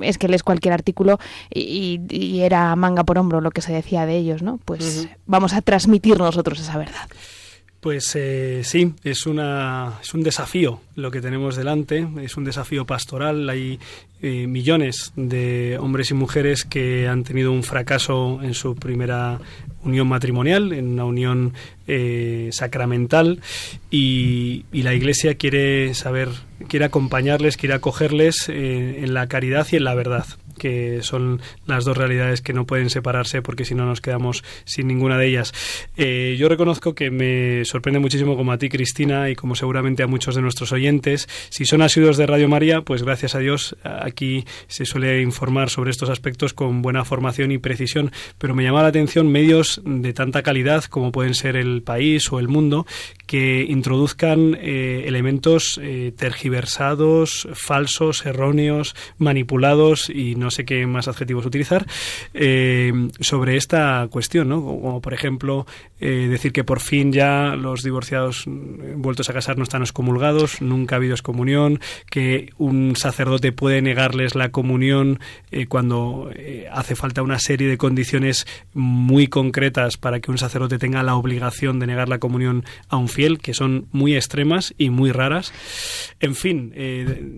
[0.00, 1.18] es que lees cualquier artículo
[1.52, 4.58] y, era manga por hombro lo que se decía de ellos, ¿no?
[4.64, 7.06] Pues vamos a transmitir nosotros esa verdad.
[7.82, 12.86] Pues eh, sí, es, una, es un desafío lo que tenemos delante, es un desafío
[12.86, 13.50] pastoral.
[13.50, 13.80] Hay
[14.22, 19.40] eh, millones de hombres y mujeres que han tenido un fracaso en su primera
[19.82, 21.54] unión matrimonial, en una unión
[21.88, 23.40] eh, sacramental,
[23.90, 26.28] y, la Iglesia quiere saber,
[26.68, 30.26] quiere acompañarles, quiere acogerles en la caridad y en la verdad
[30.62, 34.86] que son las dos realidades que no pueden separarse porque si no nos quedamos sin
[34.86, 35.52] ninguna de ellas.
[35.96, 40.06] Eh, yo reconozco que me sorprende muchísimo como a ti, Cristina, y como seguramente a
[40.06, 41.28] muchos de nuestros oyentes.
[41.48, 45.90] Si son asiduos de Radio María, pues gracias a Dios aquí se suele informar sobre
[45.90, 50.44] estos aspectos con buena formación y precisión, pero me llama la atención medios de tanta
[50.44, 52.86] calidad como pueden ser El País o El Mundo
[53.26, 61.44] que introduzcan eh, elementos eh, tergiversados, falsos, erróneos, manipulados y no sé qué más adjetivos
[61.44, 61.86] utilizar,
[62.34, 64.62] eh, sobre esta cuestión, ¿no?
[64.62, 65.66] Como por ejemplo
[66.00, 70.94] eh, decir que por fin ya los divorciados vueltos a casar no están excomulgados, nunca
[70.94, 75.18] ha habido excomunión, que un sacerdote puede negarles la comunión
[75.50, 76.30] eh, cuando
[76.70, 81.78] hace falta una serie de condiciones muy concretas para que un sacerdote tenga la obligación
[81.78, 85.52] de negar la comunión a un fiel, que son muy extremas y muy raras.
[86.20, 86.72] En fin,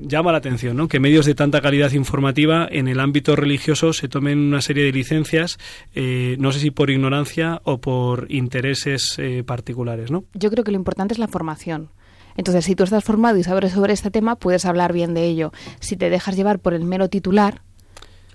[0.02, 0.88] llama la atención ¿no?
[0.88, 4.92] que medios de tanta calidad informativa en el ámbito religioso se tomen una serie de
[4.92, 5.58] licencias,
[5.94, 10.24] eh, no sé si por ignorancia o por intereses eh, particulares, ¿no?
[10.34, 11.90] Yo creo que lo importante es la formación.
[12.36, 15.52] Entonces, si tú estás formado y sabes sobre este tema, puedes hablar bien de ello.
[15.80, 17.62] Si te dejas llevar por el mero titular,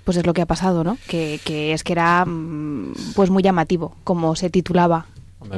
[0.06, 0.98] pues es lo que ha pasado, ¿no?
[1.08, 5.08] Que, que es que era mm, pues muy llamativo como se titulaba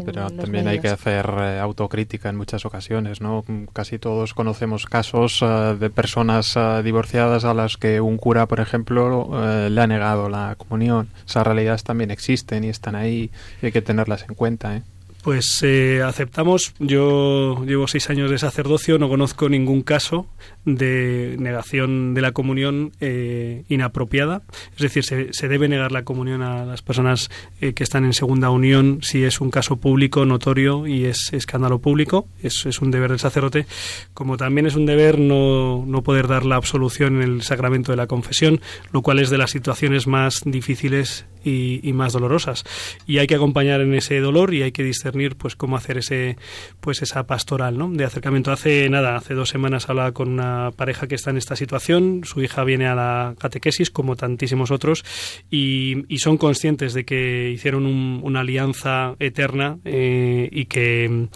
[0.06, 3.44] pero también hay que hacer eh, autocrítica en muchas ocasiones, ¿no?
[3.74, 8.60] Casi todos conocemos casos eh, de personas eh, divorciadas a las que un cura, por
[8.60, 9.30] ejemplo,
[9.70, 11.10] le ha negado la comunión.
[11.26, 14.84] Esas realidades también existen y están ahí y hay que tenerlas en cuenta, ¿eh?
[15.24, 16.74] Pues eh, aceptamos.
[16.80, 20.28] Yo llevo seis años de sacerdocio, no conozco ningún caso
[20.66, 24.42] de negación de la comunión eh, inapropiada.
[24.76, 27.30] Es decir, se, debe negar la comunión a las personas
[27.60, 31.80] eh, que están en segunda unión si es un caso público, notorio y es escándalo
[31.80, 32.28] público.
[32.42, 33.68] Es, es un deber del sacerdote.
[34.16, 37.98] Como también es un deber no, no poder dar la absolución en el sacramento de
[37.98, 38.60] la confesión,
[38.92, 42.64] lo cual es de las situaciones más difíciles y, más dolorosas.
[43.06, 46.38] Y hay que acompañar en ese dolor y hay que discernir pues cómo hacer ese
[46.80, 47.90] pues esa pastoral ¿no?
[47.90, 48.52] de acercamiento.
[48.52, 52.42] Hace nada, hace dos semanas hablaba con una pareja que está en esta situación, su
[52.42, 55.04] hija viene a la catequesis como tantísimos otros
[55.50, 61.30] y, son conscientes de que hicieron una alianza eterna eh, y que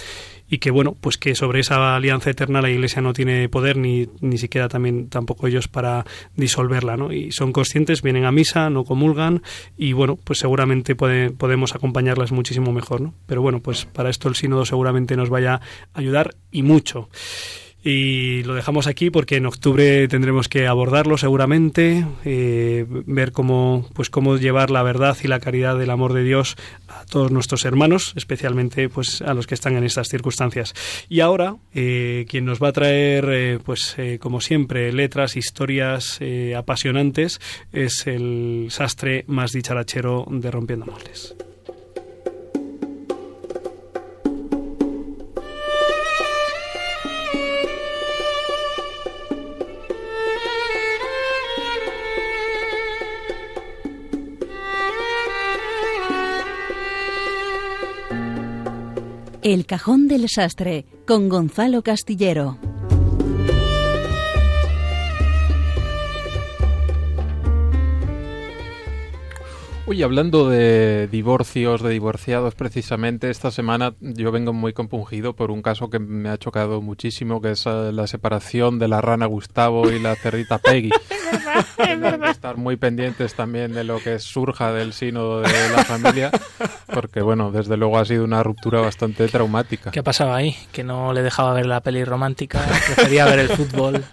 [0.49, 4.08] y que bueno pues que sobre esa alianza eterna la Iglesia no tiene poder ni,
[4.21, 6.05] ni siquiera también tampoco ellos para
[6.36, 7.12] disolverla ¿no?
[7.12, 9.41] y son conscientes vienen a misa no comulgan
[9.77, 13.13] y bueno pues seguramente podemos acompañarlas muchísimo mejor ¿no?
[13.25, 17.10] pero bueno pues para esto el sínodo seguramente nos vaya a ayudar y mucho
[17.86, 24.10] y lo dejamos aquí porque en octubre tendremos que abordarlo seguramente, eh, ver cómo, pues
[24.10, 26.56] cómo llevar la verdad y la caridad del amor de Dios
[26.88, 30.73] a todos nuestros hermanos, especialmente pues a los que están en estas circunstancias.
[31.10, 36.19] Y ahora, eh, quien nos va a traer, eh, pues como siempre, letras, historias
[36.58, 37.40] apasionantes,
[37.71, 41.36] es el sastre más dicharachero de Rompiendo Moldes.
[59.46, 62.58] El Cajón del Sastre con Gonzalo Castillero.
[69.87, 75.62] Uy, hablando de divorcios, de divorciados, precisamente esta semana yo vengo muy compungido por un
[75.62, 79.91] caso que me ha chocado muchísimo, que es eh, la separación de la rana Gustavo
[79.91, 80.89] y la cerrita Peggy.
[81.21, 82.29] es verdad, es verdad.
[82.31, 86.31] Estar muy pendientes también de lo que surja del sínodo de la familia,
[86.94, 89.92] porque bueno, desde luego ha sido una ruptura bastante traumática.
[89.92, 90.56] ¿Qué pasaba ahí?
[90.71, 94.04] Que no le dejaba ver la peli romántica, prefería ver el fútbol.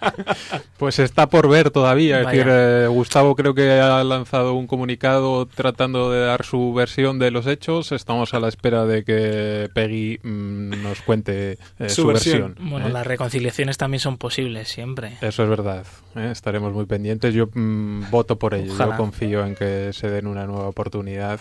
[0.77, 2.19] Pues está por ver todavía.
[2.19, 2.37] Es Vaya.
[2.37, 7.31] decir, eh, Gustavo creo que ha lanzado un comunicado tratando de dar su versión de
[7.31, 7.91] los hechos.
[7.91, 12.41] Estamos a la espera de que Peggy mm, nos cuente eh, Su su, versión.
[12.49, 12.69] versión.
[12.69, 12.91] Bueno, ¿eh?
[12.91, 15.17] las reconciliaciones también son posibles siempre.
[15.21, 15.85] Eso es verdad.
[16.15, 16.29] ¿Eh?
[16.31, 17.33] Estaremos muy pendientes.
[17.33, 18.73] Yo mm, voto por ello.
[18.73, 18.91] Ojalá.
[18.93, 21.39] Yo confío en que se den una nueva oportunidad.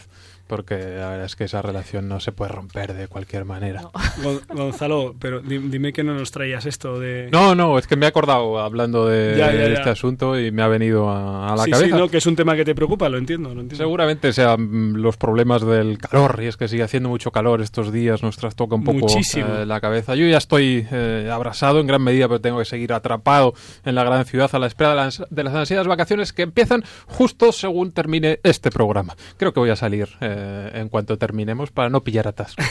[0.49, 3.83] Porque la verdad es que esa relación no se puede romper de cualquier manera.
[4.23, 7.29] Gon- Gonzalo, pero di- dime que no nos traías esto de...
[7.33, 9.75] No, no, es que me he acordado hablando de, Ya, ya, de ya.
[9.79, 11.97] este asunto y me ha venido a, a la sí, cabeza.
[11.97, 13.83] sí, no, que es un tema que te preocupa, lo entiendo, lo entiendo.
[13.83, 14.61] Seguramente sean
[14.93, 18.37] mm, los problemas del calor, y es que sigue haciendo mucho calor estos días, nos
[18.37, 19.47] trastoca un poco Muchísimo.
[19.55, 20.17] eh, la cabeza.
[20.17, 23.55] Yo ya estoy eh, abrasado en gran medida, pero tengo que seguir atrapado
[23.87, 26.85] en la gran ciudad a la espera de las, de las ansiadas vacaciones que empiezan
[27.07, 29.15] justo según termine este programa.
[29.37, 32.63] Creo que voy a salir eh, en cuanto terminemos para no pillar atasco.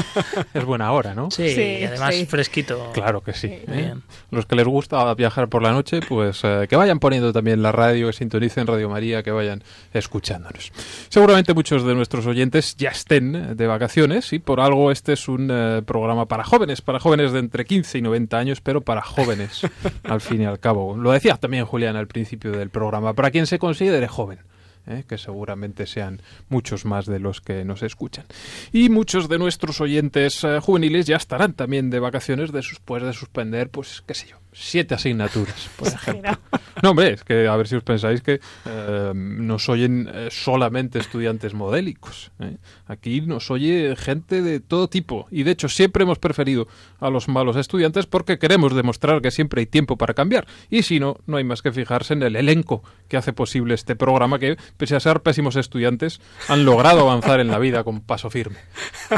[0.54, 1.30] es buena hora, ¿no?
[1.30, 2.26] Sí, Sí, y además sí.
[2.26, 2.90] fresquito.
[2.92, 3.48] Claro que sí.
[3.50, 3.94] ¿eh?
[4.30, 7.72] Los que les gusta viajar por la noche, pues eh, que vayan poniendo también la
[7.72, 10.72] radio, que sintonicen Radio María, que vayan escuchándonos.
[11.08, 15.48] Seguramente muchos de nuestros oyentes ya estén de vacaciones y por algo este es un
[15.50, 19.62] eh, programa para jóvenes, para jóvenes de entre 15 y 90 años, pero para jóvenes
[20.04, 20.96] al fin y al cabo.
[20.96, 24.40] Lo decía también Julián al principio del programa, para quien se considere joven.
[24.86, 25.04] ¿eh?
[25.06, 28.24] que seguramente sean muchos más de los que nos escuchan.
[28.72, 33.70] Y muchos de nuestros oyentes eh, juveniles ya estarán también de vacaciones después de suspender,
[33.70, 36.38] pues, qué sé yo, siete asignaturas, por ejemplo.
[36.82, 40.98] No, hombre, es que a ver si os pensáis que eh, nos oyen eh, solamente
[40.98, 42.30] estudiantes modélicos.
[42.40, 42.56] ¿eh?
[42.86, 46.68] Aquí nos oye gente de todo tipo y de hecho siempre hemos preferido
[47.00, 50.46] a los malos estudiantes porque queremos demostrar que siempre hay tiempo para cambiar.
[50.70, 53.96] Y si no, no hay más que fijarse en el elenco que hace posible este
[53.96, 58.30] programa que, pese a ser pésimos estudiantes, han logrado avanzar en la vida con paso
[58.30, 58.58] firme.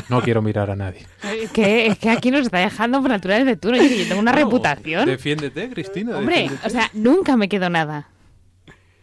[0.09, 1.07] No quiero mirar a nadie.
[1.23, 3.77] Es que, es que aquí nos está dejando por naturales de turno.
[3.83, 5.07] Yo, tengo una No, reputación.
[5.23, 6.19] Defiéndete, Cristina.
[6.19, 6.67] Hombre, defiéndete.
[6.67, 8.09] o sea, nunca me quedo nada.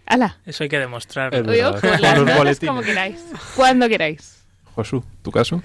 [0.06, 0.38] ¡Hala!
[0.46, 1.34] Eso hay que demostrar.
[1.34, 3.24] Es Oye, ojo, las notas como queráis.
[3.56, 4.44] Cuando queráis.
[4.76, 5.64] Josu, ¿tu caso?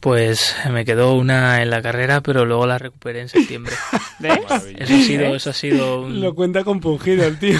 [0.00, 3.74] Pues me quedó una en la carrera, pero luego la recuperé en septiembre.
[4.20, 4.38] ¿Ves?
[4.78, 7.58] Eso ha sido, eso ha sido un, Lo cuenta compungido el tío.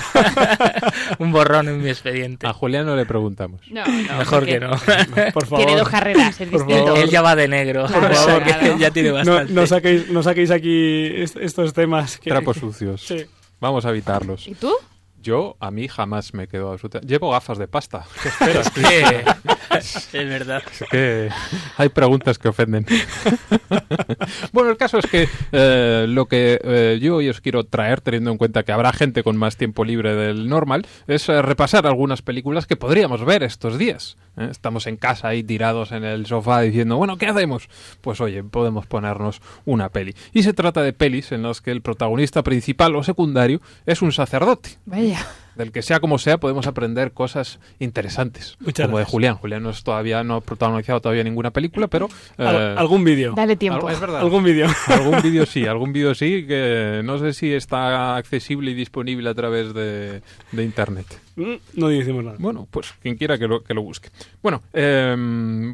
[1.19, 2.47] un borrón en mi expediente.
[2.47, 3.61] A Julián no le preguntamos.
[3.71, 4.19] No, no.
[4.19, 4.71] Mejor porque que no.
[5.33, 5.65] Por favor.
[5.67, 6.87] Tiene dos carreras, es Por distinto.
[6.87, 6.99] favor.
[7.03, 7.87] Él ya va de negro.
[7.87, 8.79] Claro, o sea que claro.
[8.79, 9.53] ya tiene No, bastante.
[9.53, 12.19] no saquéis, no saquéis aquí est- estos temas.
[12.19, 13.03] Que, Trapos sucios.
[13.05, 13.25] Sí.
[13.61, 14.47] Vamos a evitarlos.
[14.47, 14.73] ¿Y tú?
[15.21, 17.01] Yo, a mí jamás me quedo absoluta.
[17.01, 18.05] Llevo gafas de pasta.
[18.23, 18.71] ¿Qué esperas?
[18.71, 19.25] Que-
[19.79, 20.63] es verdad.
[20.71, 21.29] Es que
[21.77, 22.87] hay preguntas que ofenden.
[24.53, 28.31] bueno, el caso es que eh, lo que eh, yo hoy os quiero traer, teniendo
[28.31, 32.23] en cuenta que habrá gente con más tiempo libre del normal, es eh, repasar algunas
[32.23, 34.17] películas que podríamos ver estos días.
[34.37, 34.49] ¿eh?
[34.51, 37.69] Estamos en casa ahí tirados en el sofá diciendo, bueno, ¿qué hacemos?
[38.01, 40.15] Pues oye, podemos ponernos una peli.
[40.33, 44.13] Y se trata de pelis en las que el protagonista principal o secundario es un
[44.13, 45.08] sacerdote Vaya.
[45.57, 49.11] Del que sea como sea podemos aprender cosas interesantes Muchas como de gracias.
[49.13, 53.03] Julián Julián no es todavía no ha protagonizado todavía ninguna película pero eh, Al- algún
[53.03, 53.33] vídeo.
[53.35, 53.77] Dale tiempo.
[53.79, 54.69] algo- es verdad Algún vídeo.
[54.87, 59.35] algún vídeo sí algún vídeo sí que no sé si está accesible y disponible a
[59.35, 62.37] través de, de internet Mm, No decimos nada.
[62.41, 64.09] bueno, pues quien quiera que lo, que lo busque.
[64.43, 65.15] Bueno, eh,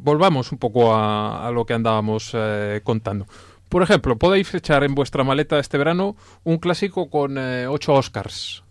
[0.02, 3.26] volvamos un poco a, a lo que andábamos eh, contando.
[3.70, 8.62] Por ejemplo, podéis echar en vuestra maleta este verano un clásico con eh, ocho Oscars.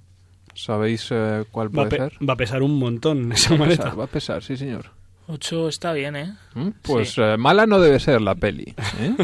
[0.55, 2.29] ¿Sabéis eh, cuál Va a, puede pe- ser?
[2.29, 3.83] va a pesar un montón esa Va a maleta.
[3.83, 4.91] pesar, va a pesar, sí, señor.
[5.27, 6.33] Ocho está bien, ¿eh?
[6.53, 6.69] ¿Mm?
[6.81, 8.73] Pues eh, mala no debe ser la peli.
[8.99, 9.15] ¿eh?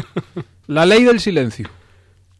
[0.66, 1.68] La ley del silencio,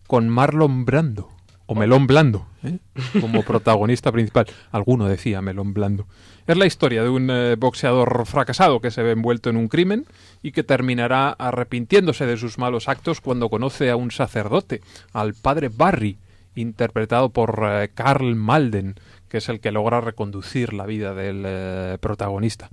[0.07, 1.29] con Marlon Brando,
[1.67, 2.79] o Melón Blando, ¿eh?
[3.21, 4.47] como protagonista principal.
[4.73, 6.07] Alguno decía Melón Blando.
[6.47, 10.05] Es la historia de un eh, boxeador fracasado que se ve envuelto en un crimen
[10.43, 14.81] y que terminará arrepintiéndose de sus malos actos cuando conoce a un sacerdote,
[15.13, 16.19] al padre Barry,
[16.55, 18.97] interpretado por eh, Carl Malden,
[19.31, 22.69] que es el que logra reconducir la vida del eh, protagonista.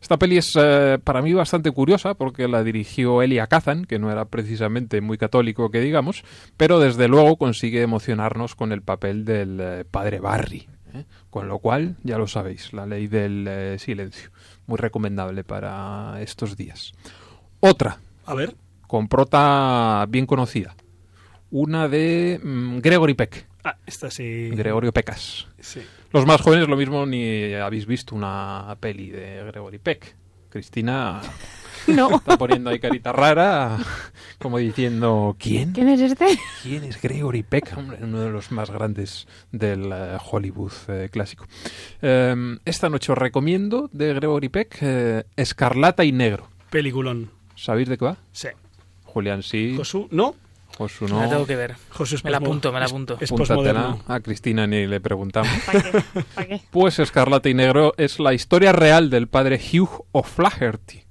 [0.00, 4.12] Esta peli es eh, para mí bastante curiosa porque la dirigió Elia Kazan, que no
[4.12, 6.22] era precisamente muy católico que digamos,
[6.56, 10.68] pero desde luego consigue emocionarnos con el papel del eh, padre Barry.
[11.28, 14.30] Con lo cual, ya lo sabéis, la ley del silencio.
[14.66, 16.94] Muy recomendable para estos días.
[17.60, 18.56] Otra, A ver.
[18.86, 20.74] con prota bien conocida.
[21.58, 23.46] Una de mm, Gregory Peck.
[23.64, 24.50] Ah, esta sí.
[24.50, 25.46] Gregorio Pecas.
[25.58, 25.80] Sí.
[26.12, 30.14] Los más jóvenes lo mismo ni habéis visto una peli de Gregory Peck.
[30.50, 31.22] Cristina
[31.86, 32.16] No.
[32.16, 33.78] está poniendo ahí carita rara,
[34.38, 35.72] como diciendo, ¿quién?
[35.72, 36.26] ¿Quién es este?
[36.62, 37.72] ¿Quién es Gregory Peck?
[37.74, 41.46] Hombre, uno de los más grandes del eh, Hollywood eh, clásico.
[42.02, 46.50] Eh, esta noche os recomiendo de Gregory Peck eh, Escarlata y Negro.
[46.68, 47.30] Peliculón.
[47.54, 48.18] ¿Sabéis de qué va?
[48.32, 48.48] Sí.
[49.04, 50.34] Julián sí, Josu, no.
[50.76, 51.22] Josu Me no.
[51.22, 51.74] la tengo que ver.
[51.90, 53.16] Josu es Me la apunto, me la apunto.
[53.18, 53.32] Es.
[54.06, 55.50] A Cristina ni le preguntamos.
[55.64, 56.02] ¿Para qué?
[56.34, 56.60] ¿Para qué?
[56.70, 61.05] Pues Escarlata y Negro es la historia real del padre Hugh O'Flaherty,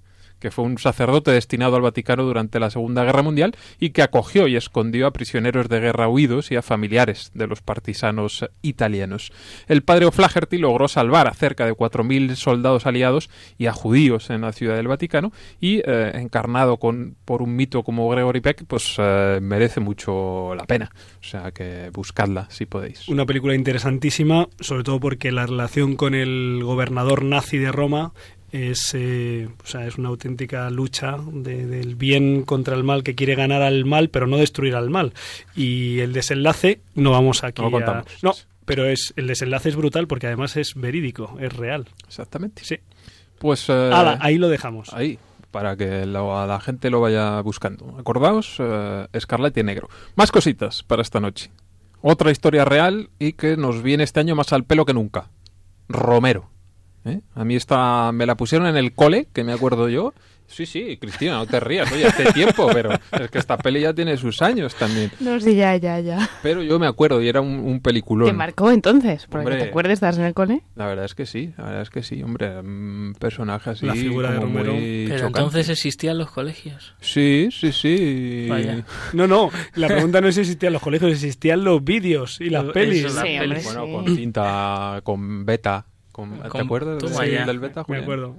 [0.46, 4.48] que fue un sacerdote destinado al Vaticano durante la Segunda Guerra Mundial y que acogió
[4.48, 9.32] y escondió a prisioneros de guerra huidos y a familiares de los partisanos italianos.
[9.68, 14.42] El padre O'Flaherty logró salvar a cerca de 4.000 soldados aliados y a judíos en
[14.42, 18.98] la ciudad del Vaticano y, eh, encarnado con, por un mito como Gregory Peck, pues
[19.00, 20.92] eh, merece mucho la pena.
[21.22, 23.08] O sea que buscadla si podéis.
[23.08, 28.14] Una película interesantísima, sobre todo porque la relación con el gobernador nazi de Roma
[28.56, 33.16] es, eh, o sea, es una auténtica lucha de- del bien contra el mal que
[33.16, 35.14] quiere ganar al mal, pero no destruir al mal.
[35.56, 38.04] Y el desenlace, no vamos aquí No a-.
[38.22, 38.34] No,
[38.66, 41.88] pero es, el desenlace es brutal porque además es verídico, es real.
[42.08, 42.64] Exactamente.
[42.64, 42.78] Sí.
[43.40, 44.94] Pues eh, Ala, ahí lo dejamos.
[44.94, 45.20] ahí,
[45.52, 47.96] para que la gente lo vaya buscando.
[48.00, 49.90] Acordaos, eh, Escarlata y Negro.
[50.16, 51.52] Más cositas para esta noche.
[52.02, 55.30] Otra historia real y que nos viene este año más al pelo que nunca.
[55.90, 56.50] Romero.
[57.06, 57.22] ¿Eh?
[57.36, 60.14] A mí esta me la pusieron en el cole, que me acuerdo yo.
[60.48, 63.96] Sí, sí, Cristina, no te rías, oye, hace tiempo, pero es que esta peli ya
[63.96, 65.12] tiene sus años también.
[65.20, 66.30] No, sí, ya, ya, ya.
[66.44, 68.28] Pero yo me acuerdo y era un, un peliculón.
[68.28, 69.26] ¿Te marcó entonces?
[69.28, 69.64] Porque Hombre.
[69.64, 70.62] te acuerdas, estás en el cole.
[70.76, 73.94] La verdad es que sí, la verdad es que sí, hombre, un personaje así La
[73.96, 74.74] figura de Romero.
[74.74, 75.40] muy Pero chocante.
[75.40, 76.94] entonces existían los colegios.
[77.02, 78.46] Sí, sí, sí.
[78.48, 78.86] Vaya.
[79.14, 82.66] No, no, la pregunta no es si existían los colegios, existían los vídeos y las
[82.66, 83.04] Eso, pelis.
[83.16, 83.62] la Sí, hombre.
[83.64, 83.92] Bueno, sí.
[83.94, 85.88] con cinta, con beta.
[86.16, 88.04] Con, ¿Te Con- acuerdas toma del- beta, Me Julián?
[88.04, 88.36] acuerdo.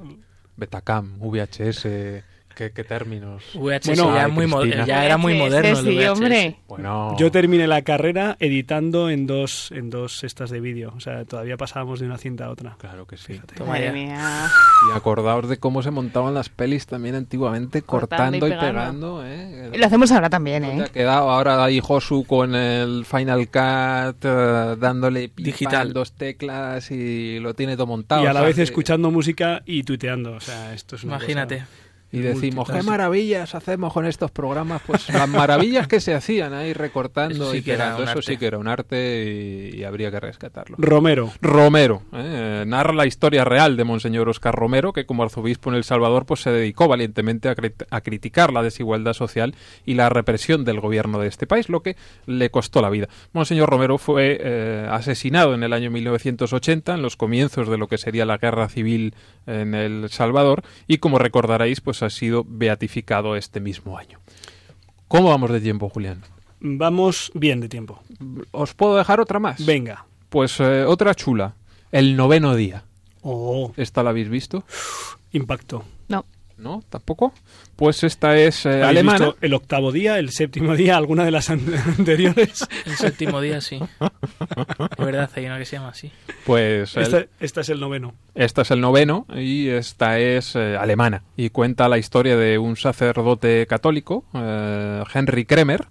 [0.56, 2.24] Betacam, VHS,
[2.56, 3.44] ¿qué, qué términos?
[3.54, 4.46] VHS Bueno, ya, muy
[4.86, 5.78] ya era muy moderno.
[5.78, 6.08] el Sí, VHS.
[6.10, 6.56] hombre.
[6.66, 10.92] Bueno, Yo terminé la carrera editando en dos, en dos estas de vídeo.
[10.96, 12.76] O sea, todavía pasábamos de una cinta a otra.
[12.78, 13.40] claro que sí.
[13.54, 13.92] Toma Madre ya.
[13.92, 14.48] mía.
[14.92, 19.20] Y acordaos de cómo se montaban las pelis también antiguamente, cortando, Cortando y y pegando.
[19.20, 19.26] pegando.
[19.26, 19.78] ¿eh?
[19.78, 20.90] Lo hacemos ahora también, ¿No te ha ¿eh?
[20.92, 25.92] quedado ahora ahí Josu con el Final Cut eh, dándole Digital.
[25.92, 28.22] dos teclas y lo tiene todo montado?
[28.24, 30.32] y a la o sea, vez que- escuchando música y tuiteando.
[30.32, 31.58] O sea, esto es una Imagínate.
[31.58, 31.68] cosa-
[32.18, 34.82] Y decimos, qué maravillas hacemos con estos programas.
[34.86, 38.18] Pues las maravillas que se hacían ahí recortando sí y que era pegando, un eso
[38.18, 38.32] arte.
[38.32, 40.76] sí que era un arte y, y habría que rescatarlo.
[40.78, 41.32] Romero.
[41.40, 42.64] Romero ¿eh?
[42.66, 46.40] narra la historia real de Monseñor Oscar Romero, que como arzobispo en El Salvador pues
[46.40, 49.54] se dedicó valientemente a, crit- a criticar la desigualdad social
[49.84, 51.96] y la represión del gobierno de este país, lo que
[52.26, 53.08] le costó la vida.
[53.32, 57.98] Monseñor Romero fue eh, asesinado en el año 1980, en los comienzos de lo que
[57.98, 59.14] sería la guerra civil
[59.46, 64.18] en El Salvador, y como recordaréis, pues ha sido beatificado este mismo año.
[65.08, 66.22] ¿Cómo vamos de tiempo, Julián?
[66.60, 68.00] Vamos bien de tiempo.
[68.50, 69.64] ¿Os puedo dejar otra más?
[69.64, 70.06] Venga.
[70.30, 71.54] Pues eh, otra chula.
[71.92, 72.84] El noveno día.
[73.22, 74.64] Oh, ¿Esta la habéis visto?
[75.32, 75.84] impacto.
[76.58, 76.82] No.
[76.88, 77.34] ¿Tampoco?
[77.76, 79.18] Pues esta es eh, ¿Habéis alemana.
[79.26, 81.60] visto el octavo día, el séptimo día, alguna de las an-
[81.98, 82.66] anteriores?
[82.86, 83.78] El séptimo día, sí.
[84.98, 86.10] Es verdad, hay una que se llama así.
[86.46, 88.14] Pues el- Esta, esta es el noveno.
[88.34, 92.76] Esta es el noveno y esta es eh, alemana y cuenta la historia de un
[92.76, 95.86] sacerdote católico, eh, Henry Kremer,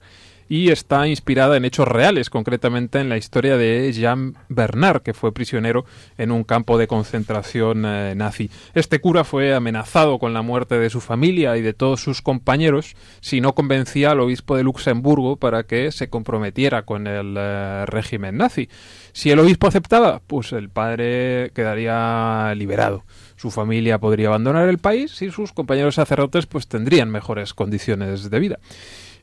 [0.48, 5.34] y está inspirada en hechos reales, concretamente en la historia de Jean Bernard, que fue
[5.34, 5.86] prisionero
[6.18, 8.50] en un campo de concentración eh, nazi.
[8.74, 12.96] Este cura fue amenazado con la muerte de su familia y de todos sus compañeros
[13.22, 18.38] si no convencía al obispo de Luxemburgo para que se comprometiera con el eh, régimen
[18.38, 18.70] nazi.
[19.14, 23.04] Si el obispo aceptaba, pues el padre quedaría liberado.
[23.38, 28.40] Su familia podría abandonar el país y sus compañeros sacerdotes pues tendrían mejores condiciones de
[28.40, 28.60] vida.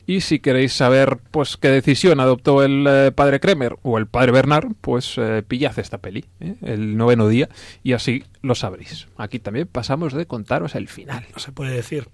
[0.07, 4.33] Y si queréis saber pues qué decisión adoptó el eh, padre Kremer o el padre
[4.33, 6.55] Bernard, pues eh, pillad esta peli, ¿eh?
[6.63, 7.49] el noveno día,
[7.83, 9.07] y así lo sabréis.
[9.17, 11.27] Aquí también pasamos de contaros el final.
[11.33, 12.09] No se puede decir.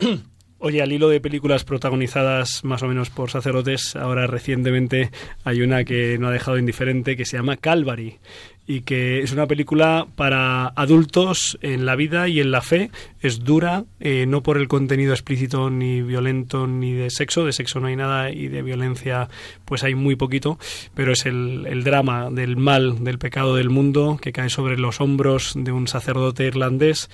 [0.58, 5.10] Oye, al hilo de películas protagonizadas más o menos por sacerdotes, ahora recientemente
[5.44, 8.18] hay una que no ha dejado indiferente que se llama Calvary
[8.66, 12.90] y que es una película para adultos en la vida y en la fe.
[13.20, 17.80] Es dura, eh, no por el contenido explícito ni violento ni de sexo, de sexo
[17.80, 19.28] no hay nada y de violencia
[19.64, 20.58] pues hay muy poquito,
[20.94, 25.00] pero es el, el drama del mal, del pecado del mundo que cae sobre los
[25.00, 27.08] hombros de un sacerdote irlandés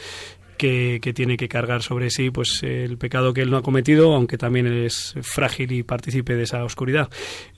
[0.62, 4.14] que, que tiene que cargar sobre sí pues el pecado que él no ha cometido,
[4.14, 7.10] aunque también él es frágil y participe de esa oscuridad.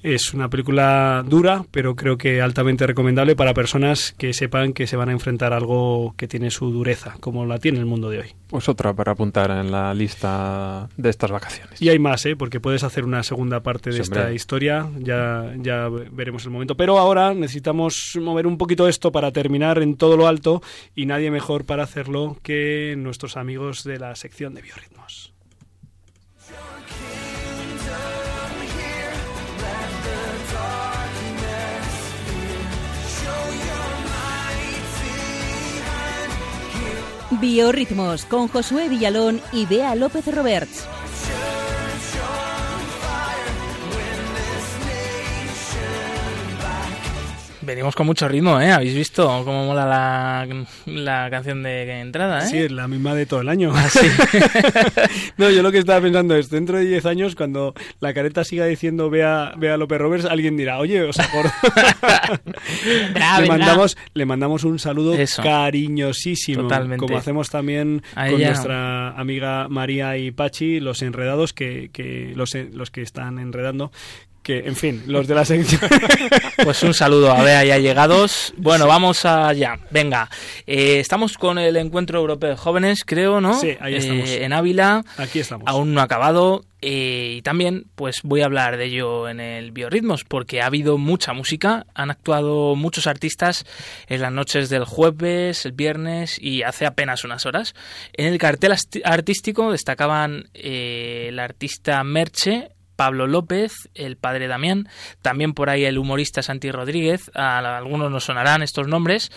[0.02, 4.96] Es una película dura, pero creo que altamente recomendable para personas que sepan que se
[4.96, 8.20] van a enfrentar a algo que tiene su dureza, como la tiene el mundo de
[8.20, 8.28] hoy.
[8.46, 11.82] Pues otra para apuntar en la lista de estas vacaciones.
[11.82, 12.36] Y hay más, ¿eh?
[12.36, 16.74] porque puedes hacer una segunda parte de Sí, esta historia, ya, ya veremos el momento.
[16.74, 20.62] Pero ahora necesitamos mover un poquito esto para terminar en todo lo alto
[20.94, 25.34] y nadie mejor para hacerlo que nuestros amigos de la sección de biorritmos.
[37.40, 40.86] Biorritmos con Josué Villalón y Bea López Roberts.
[47.64, 48.70] Venimos con mucho ritmo, ¿eh?
[48.72, 52.46] ¿Habéis visto cómo mola la, la canción de entrada, eh?
[52.48, 53.72] Sí, es la misma de todo el año.
[53.74, 54.06] Ah, sí.
[55.38, 58.66] no, yo lo que estaba pensando es, dentro de 10 años, cuando la careta siga
[58.66, 61.54] diciendo Bea, Bea López Roberts, alguien dirá, oye, os acordáis.
[63.40, 65.42] Le, mandamos, le mandamos un saludo Eso.
[65.42, 67.04] cariñosísimo, Totalmente.
[67.04, 72.90] como hacemos también con nuestra amiga María y Pachi, los enredados, que, que los, los
[72.90, 73.90] que están enredando,
[74.44, 75.80] que, en fin, los de la sección.
[76.62, 78.54] Pues un saludo a Bea y allegados.
[78.56, 79.76] Bueno, vamos allá.
[79.90, 80.30] Venga,
[80.66, 83.58] Eh, estamos con el Encuentro Europeo de Jóvenes, creo, ¿no?
[83.58, 84.30] Sí, ahí Eh, estamos.
[84.30, 85.04] en Ávila.
[85.16, 85.64] Aquí estamos.
[85.66, 86.64] Aún no ha acabado.
[86.86, 90.96] eh, y también, pues voy a hablar de ello en el Biorritmos, porque ha habido
[90.98, 91.86] mucha música.
[91.94, 93.64] Han actuado muchos artistas
[94.06, 97.74] en las noches del jueves, el viernes y hace apenas unas horas.
[98.12, 98.74] En el cartel
[99.04, 102.68] artístico destacaban eh, el artista Merche.
[102.96, 104.88] Pablo López, el padre Damián,
[105.22, 109.30] también por ahí el humorista Santi Rodríguez, a algunos nos sonarán estos nombres,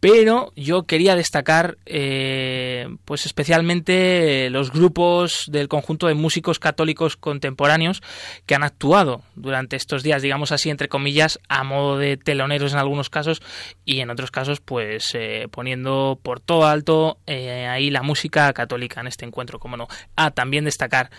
[0.00, 8.02] pero yo quería destacar eh, pues especialmente los grupos del conjunto de músicos católicos contemporáneos
[8.46, 12.78] que han actuado durante estos días, digamos así, entre comillas, a modo de teloneros en
[12.78, 13.42] algunos casos
[13.84, 19.00] y en otros casos pues eh, poniendo por todo alto eh, ahí la música católica
[19.00, 19.86] en este encuentro, como no.
[20.16, 21.10] Ah, también destacar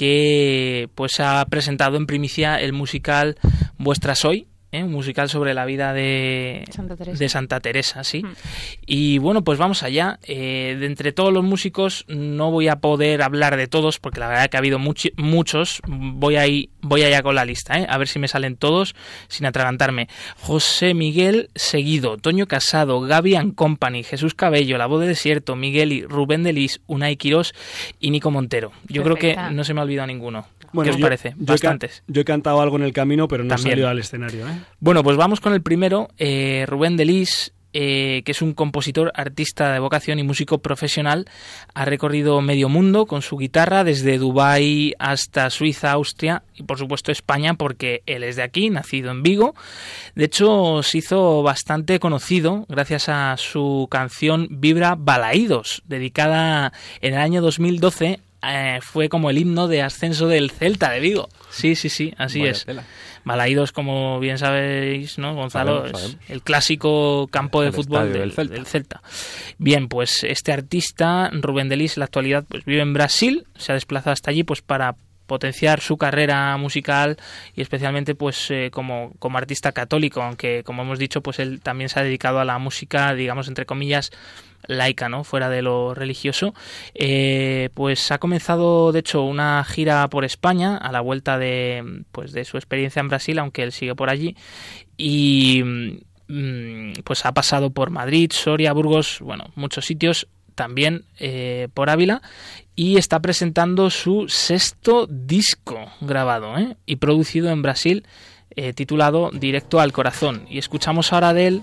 [0.00, 3.36] que pues ha presentado en primicia el musical
[3.76, 4.82] Vuestra Soy, ¿eh?
[4.82, 7.18] un musical sobre la vida de Santa Teresa.
[7.18, 8.22] de Santa Teresa, sí.
[8.22, 8.28] Mm.
[8.86, 10.18] Y bueno, pues vamos allá.
[10.24, 14.28] Eh, de entre todos los músicos no voy a poder hablar de todos porque la
[14.28, 15.80] verdad que ha habido muchi- muchos.
[15.86, 17.86] Voy ahí, voy allá con la lista, ¿eh?
[17.88, 18.94] a ver si me salen todos
[19.28, 20.08] sin atragantarme.
[20.38, 25.92] José Miguel Seguido, Toño Casado, Gaby and Company, Jesús Cabello, La Voz del Desierto, Miguel
[25.92, 27.52] y Rubén Delis, Unai Quirós
[28.00, 28.72] y Nico Montero.
[28.88, 30.46] Yo creo que no se me ha olvidado ninguno.
[30.72, 31.34] ¿Qué os yo- parece?
[31.36, 31.58] Yo he,
[32.06, 34.48] yo he cantado algo en el camino, pero no he salido al escenario.
[34.48, 34.52] ¿eh?
[34.78, 39.72] Bueno, pues vamos con el primero, eh, Rubén Delis, eh, que es un compositor, artista
[39.72, 41.26] de vocación y músico profesional.
[41.72, 47.12] Ha recorrido medio mundo con su guitarra, desde Dubái hasta Suiza, Austria y por supuesto
[47.12, 49.54] España, porque él es de aquí, nacido en Vigo.
[50.16, 57.20] De hecho, se hizo bastante conocido gracias a su canción Vibra Balaídos, dedicada en el
[57.20, 58.18] año 2012.
[58.42, 61.28] eh, fue como el himno de ascenso del Celta de Vigo.
[61.50, 62.64] Sí, sí, sí, así es.
[62.64, 62.84] tela.
[63.24, 65.80] Balaídos, como bien sabéis, ¿no, Gonzalo?
[65.80, 68.54] Sabemos, es el clásico campo de fútbol del Celta.
[68.54, 69.02] del Celta.
[69.58, 73.74] Bien, pues este artista, Rubén Delis, en la actualidad pues vive en Brasil, se ha
[73.74, 74.96] desplazado hasta allí pues para
[75.30, 77.16] potenciar su carrera musical
[77.54, 81.88] y especialmente pues eh, como, como artista católico, aunque como hemos dicho pues él también
[81.88, 84.10] se ha dedicado a la música, digamos entre comillas,
[84.66, 85.22] laica, ¿no?
[85.22, 86.52] Fuera de lo religioso.
[86.94, 92.32] Eh, pues ha comenzado, de hecho, una gira por España a la vuelta de, pues,
[92.32, 94.34] de su experiencia en Brasil, aunque él sigue por allí.
[94.96, 95.62] Y
[96.26, 100.26] mm, pues ha pasado por Madrid, Soria, Burgos, bueno, muchos sitios,
[100.60, 102.20] también eh, por Ávila.
[102.76, 106.76] Y está presentando su sexto disco grabado ¿eh?
[106.86, 108.04] y producido en Brasil,
[108.56, 110.44] eh, titulado Directo al Corazón.
[110.50, 111.62] Y escuchamos ahora de él,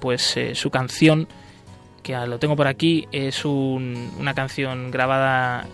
[0.00, 1.28] pues su canción
[2.02, 5.66] que lo tengo por aquí, es un- una canción grabada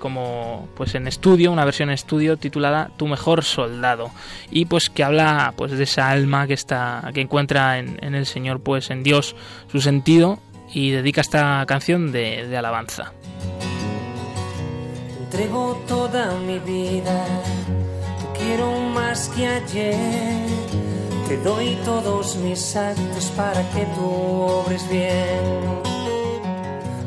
[0.00, 4.10] como pues en estudio, una versión en estudio titulada Tu mejor soldado
[4.50, 8.24] y pues que habla pues de esa alma que está que encuentra en, en el
[8.26, 9.36] Señor pues en Dios
[9.70, 10.38] su sentido
[10.72, 13.12] y dedica esta canción de, de alabanza.
[15.20, 17.24] Entrego toda mi vida,
[18.18, 20.48] te quiero más que ayer.
[21.28, 25.80] Te doy todos mis actos para que tú obres bien.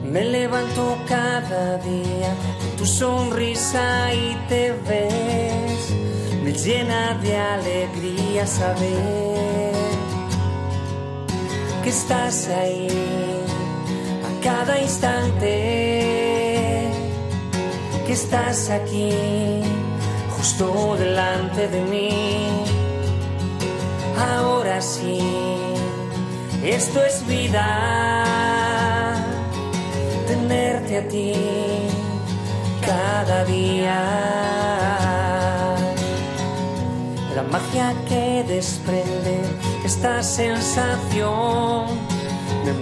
[0.10, 2.34] Me levanto cada día
[2.78, 5.94] tu sonrisa y te ves.
[6.44, 9.74] Me llena de alegría saber
[11.84, 12.88] que estás ahí,
[14.44, 15.56] cada instante
[18.06, 19.12] que estás aquí,
[20.36, 22.10] justo delante de mí.
[24.18, 25.20] Ahora sí,
[26.62, 29.16] esto es vida,
[30.28, 31.34] tenerte a ti
[32.86, 34.00] cada día.
[37.34, 39.40] La magia que desprende
[39.86, 41.83] esta sensación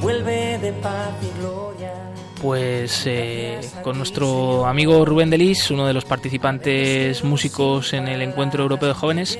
[0.02, 1.94] me envuelve de paz y gloria.
[2.42, 8.64] Pues eh, con nuestro amigo Rubén Delis, uno de los participantes músicos en el Encuentro
[8.64, 9.38] Europeo de Jóvenes,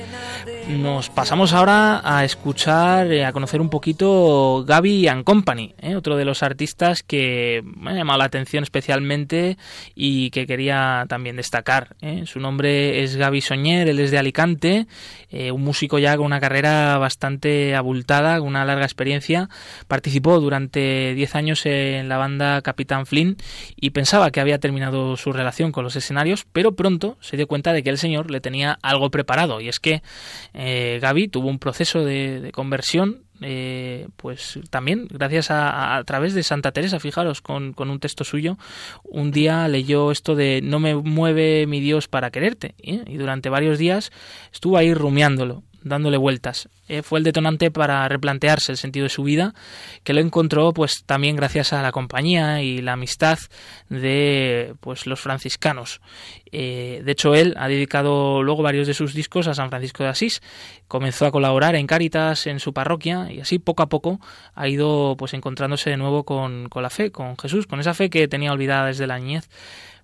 [0.68, 6.16] nos pasamos ahora a escuchar, eh, a conocer un poquito Gaby and Company, eh, otro
[6.16, 9.58] de los artistas que me ha llamado la atención especialmente
[9.94, 11.96] y que quería también destacar.
[12.00, 12.22] eh.
[12.26, 14.86] Su nombre es Gaby Soñer, él es de Alicante,
[15.30, 19.48] eh, un músico ya con una carrera bastante abultada, con una larga experiencia.
[19.88, 23.36] Participó durante 10 años en la banda Capitán Flynn
[23.76, 27.72] y pensaba que había terminado su relación con los escenarios, pero pronto se dio cuenta
[27.72, 30.02] de que el señor le tenía algo preparado y es que
[30.54, 36.70] eh, Gaby tuvo un proceso de, conversión eh, pues también gracias a través de Santa
[36.70, 38.56] Teresa, fijaros, con, con un texto suyo,
[39.02, 43.02] un día leyó esto de no me mueve mi Dios para quererte ¿eh?
[43.06, 44.12] y durante varios días
[44.52, 46.68] estuvo ahí rumiándolo dándole vueltas.
[46.88, 49.54] Eh, fue el detonante para replantearse el sentido de su vida,
[50.04, 53.38] que lo encontró pues también gracias a la compañía y la amistad
[53.88, 56.00] de pues los franciscanos.
[56.50, 60.10] Eh, de hecho, él ha dedicado luego varios de sus discos a San Francisco de
[60.10, 60.42] Asís.
[60.88, 64.20] Comenzó a colaborar en Cáritas, en su parroquia, y así poco a poco
[64.54, 68.10] ha ido pues encontrándose de nuevo con, con la fe, con Jesús, con esa fe
[68.10, 69.48] que tenía olvidada desde la niñez.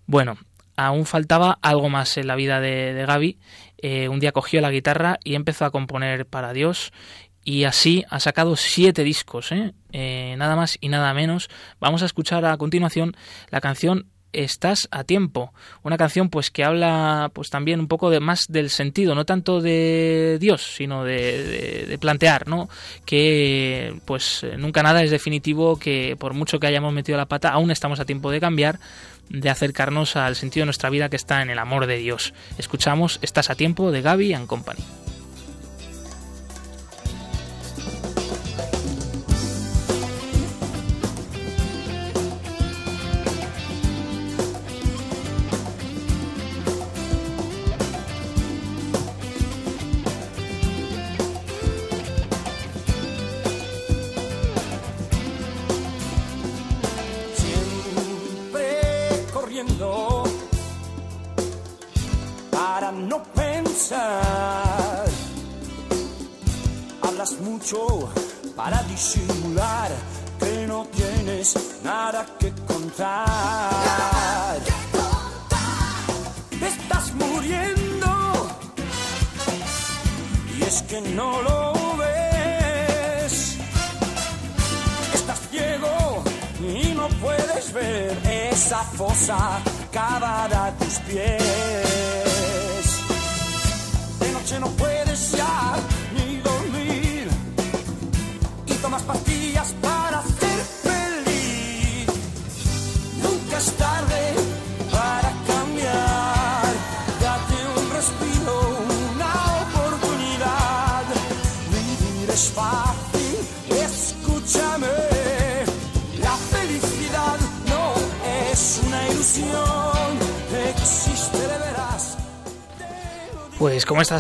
[0.07, 0.39] Bueno,
[0.79, 3.39] aún faltaba algo más en la vida de, de Gaby.
[3.81, 6.93] Eh, un día cogió la guitarra y empezó a componer para Dios
[7.45, 9.73] y así ha sacado siete discos, ¿eh?
[9.93, 11.49] Eh, nada más y nada menos.
[11.81, 13.17] Vamos a escuchar a continuación
[13.51, 18.21] la canción Estás a tiempo, una canción pues que habla pues también un poco de
[18.21, 22.69] más del sentido, no tanto de Dios, sino de, de- de plantear, ¿no?
[23.07, 27.71] Que pues nunca nada es definitivo, que por mucho que hayamos metido la pata, aún
[27.71, 28.79] estamos a tiempo de cambiar,
[29.29, 32.35] de acercarnos al sentido de nuestra vida que está en el amor de Dios.
[32.59, 34.81] Escuchamos Estás a tiempo de Gaby and Company.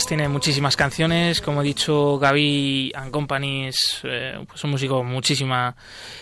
[0.06, 5.06] Tiene muchísimas canciones, como he dicho, Gaby and Company es eh, pues un músico con
[5.06, 5.76] muchísima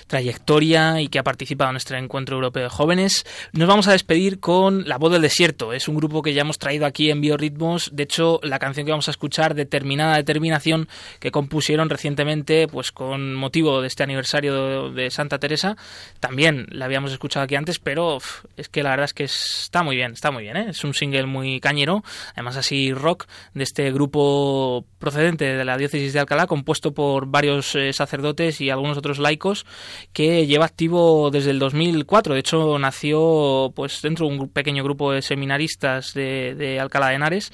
[0.07, 3.27] trayectoria y que ha participado en nuestro encuentro europeo de jóvenes.
[3.53, 5.73] Nos vamos a despedir con La voz del desierto.
[5.73, 7.91] Es un grupo que ya hemos traído aquí en Biorritmos.
[7.93, 10.89] De hecho, la canción que vamos a escuchar, Determinada Determinación,
[11.21, 15.77] que compusieron recientemente, pues con motivo de este aniversario de, Santa Teresa,
[16.19, 18.19] también la habíamos escuchado aquí antes, pero
[18.57, 20.57] es que la verdad es que está muy bien, está muy bien.
[20.57, 20.67] ¿eh?
[20.71, 22.03] Es un single muy cañero,
[22.33, 27.75] además así rock de este grupo procedente de la diócesis de Alcalá, compuesto por varios
[27.75, 29.67] eh, sacerdotes y algunos otros laicos,
[30.13, 32.35] que lleva activo desde el 2004.
[32.35, 37.17] De hecho, nació pues dentro de un pequeño grupo de seminaristas de, de Alcalá de
[37.17, 37.53] Henares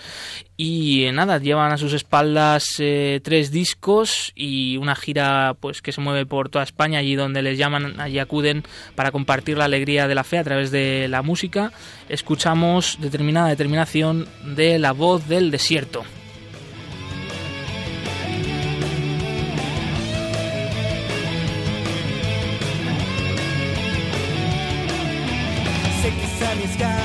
[0.56, 5.92] y eh, nada, llevan a sus espaldas eh, tres discos y una gira pues que
[5.92, 8.62] se mueve por toda España, allí donde les llaman, allí acuden
[8.94, 11.72] para compartir la alegría de la fe a través de la música.
[12.08, 16.04] Escuchamos determinada determinación de la voz del desierto.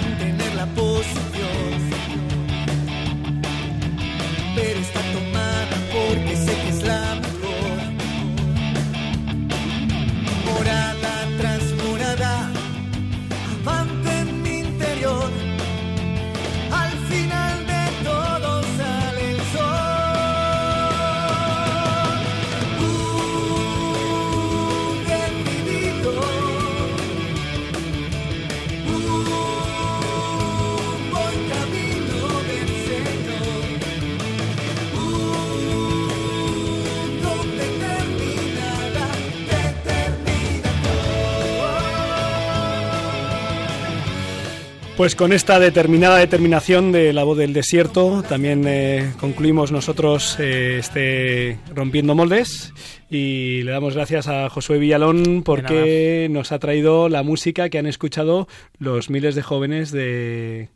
[45.00, 50.76] Pues con esta determinada determinación de la voz del desierto también eh, concluimos nosotros eh,
[50.78, 52.74] este Rompiendo Moldes
[53.10, 57.86] y le damos gracias a Josué Villalón porque nos ha traído la música que han
[57.86, 60.68] escuchado los miles de jóvenes de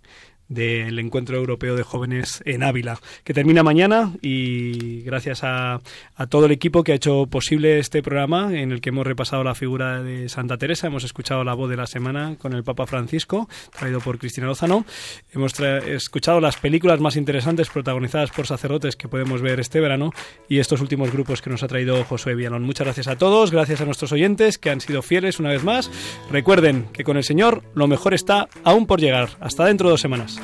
[0.47, 5.81] del Encuentro Europeo de Jóvenes en Ávila, que termina mañana y gracias a,
[6.15, 9.43] a todo el equipo que ha hecho posible este programa en el que hemos repasado
[9.43, 12.85] la figura de Santa Teresa, hemos escuchado la voz de la semana con el Papa
[12.85, 14.85] Francisco, traído por Cristina Lozano,
[15.33, 20.11] hemos escuchado las películas más interesantes protagonizadas por sacerdotes que podemos ver este verano
[20.49, 22.63] y estos últimos grupos que nos ha traído Josué Villalón.
[22.63, 25.89] Muchas gracias a todos, gracias a nuestros oyentes que han sido fieles una vez más.
[26.31, 29.29] Recuerden que con el Señor lo mejor está aún por llegar.
[29.39, 30.42] Hasta dentro de dos semanas.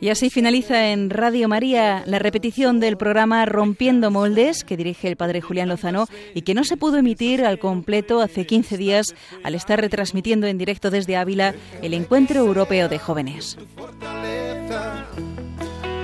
[0.00, 5.16] Y así finaliza en Radio María la repetición del programa Rompiendo Moldes, que dirige el
[5.16, 9.54] padre Julián Lozano y que no se pudo emitir al completo hace 15 días al
[9.54, 13.56] estar retransmitiendo en directo desde Ávila el Encuentro Europeo de Jóvenes.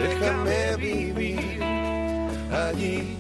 [0.03, 1.63] déjame vivir
[2.53, 3.17] allí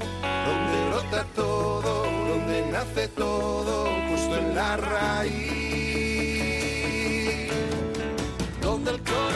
[0.47, 5.62] donde brota todo, donde nace todo, justo en la raíz.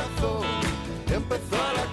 [0.07, 0.41] abrazo
[1.09, 1.86] empezó la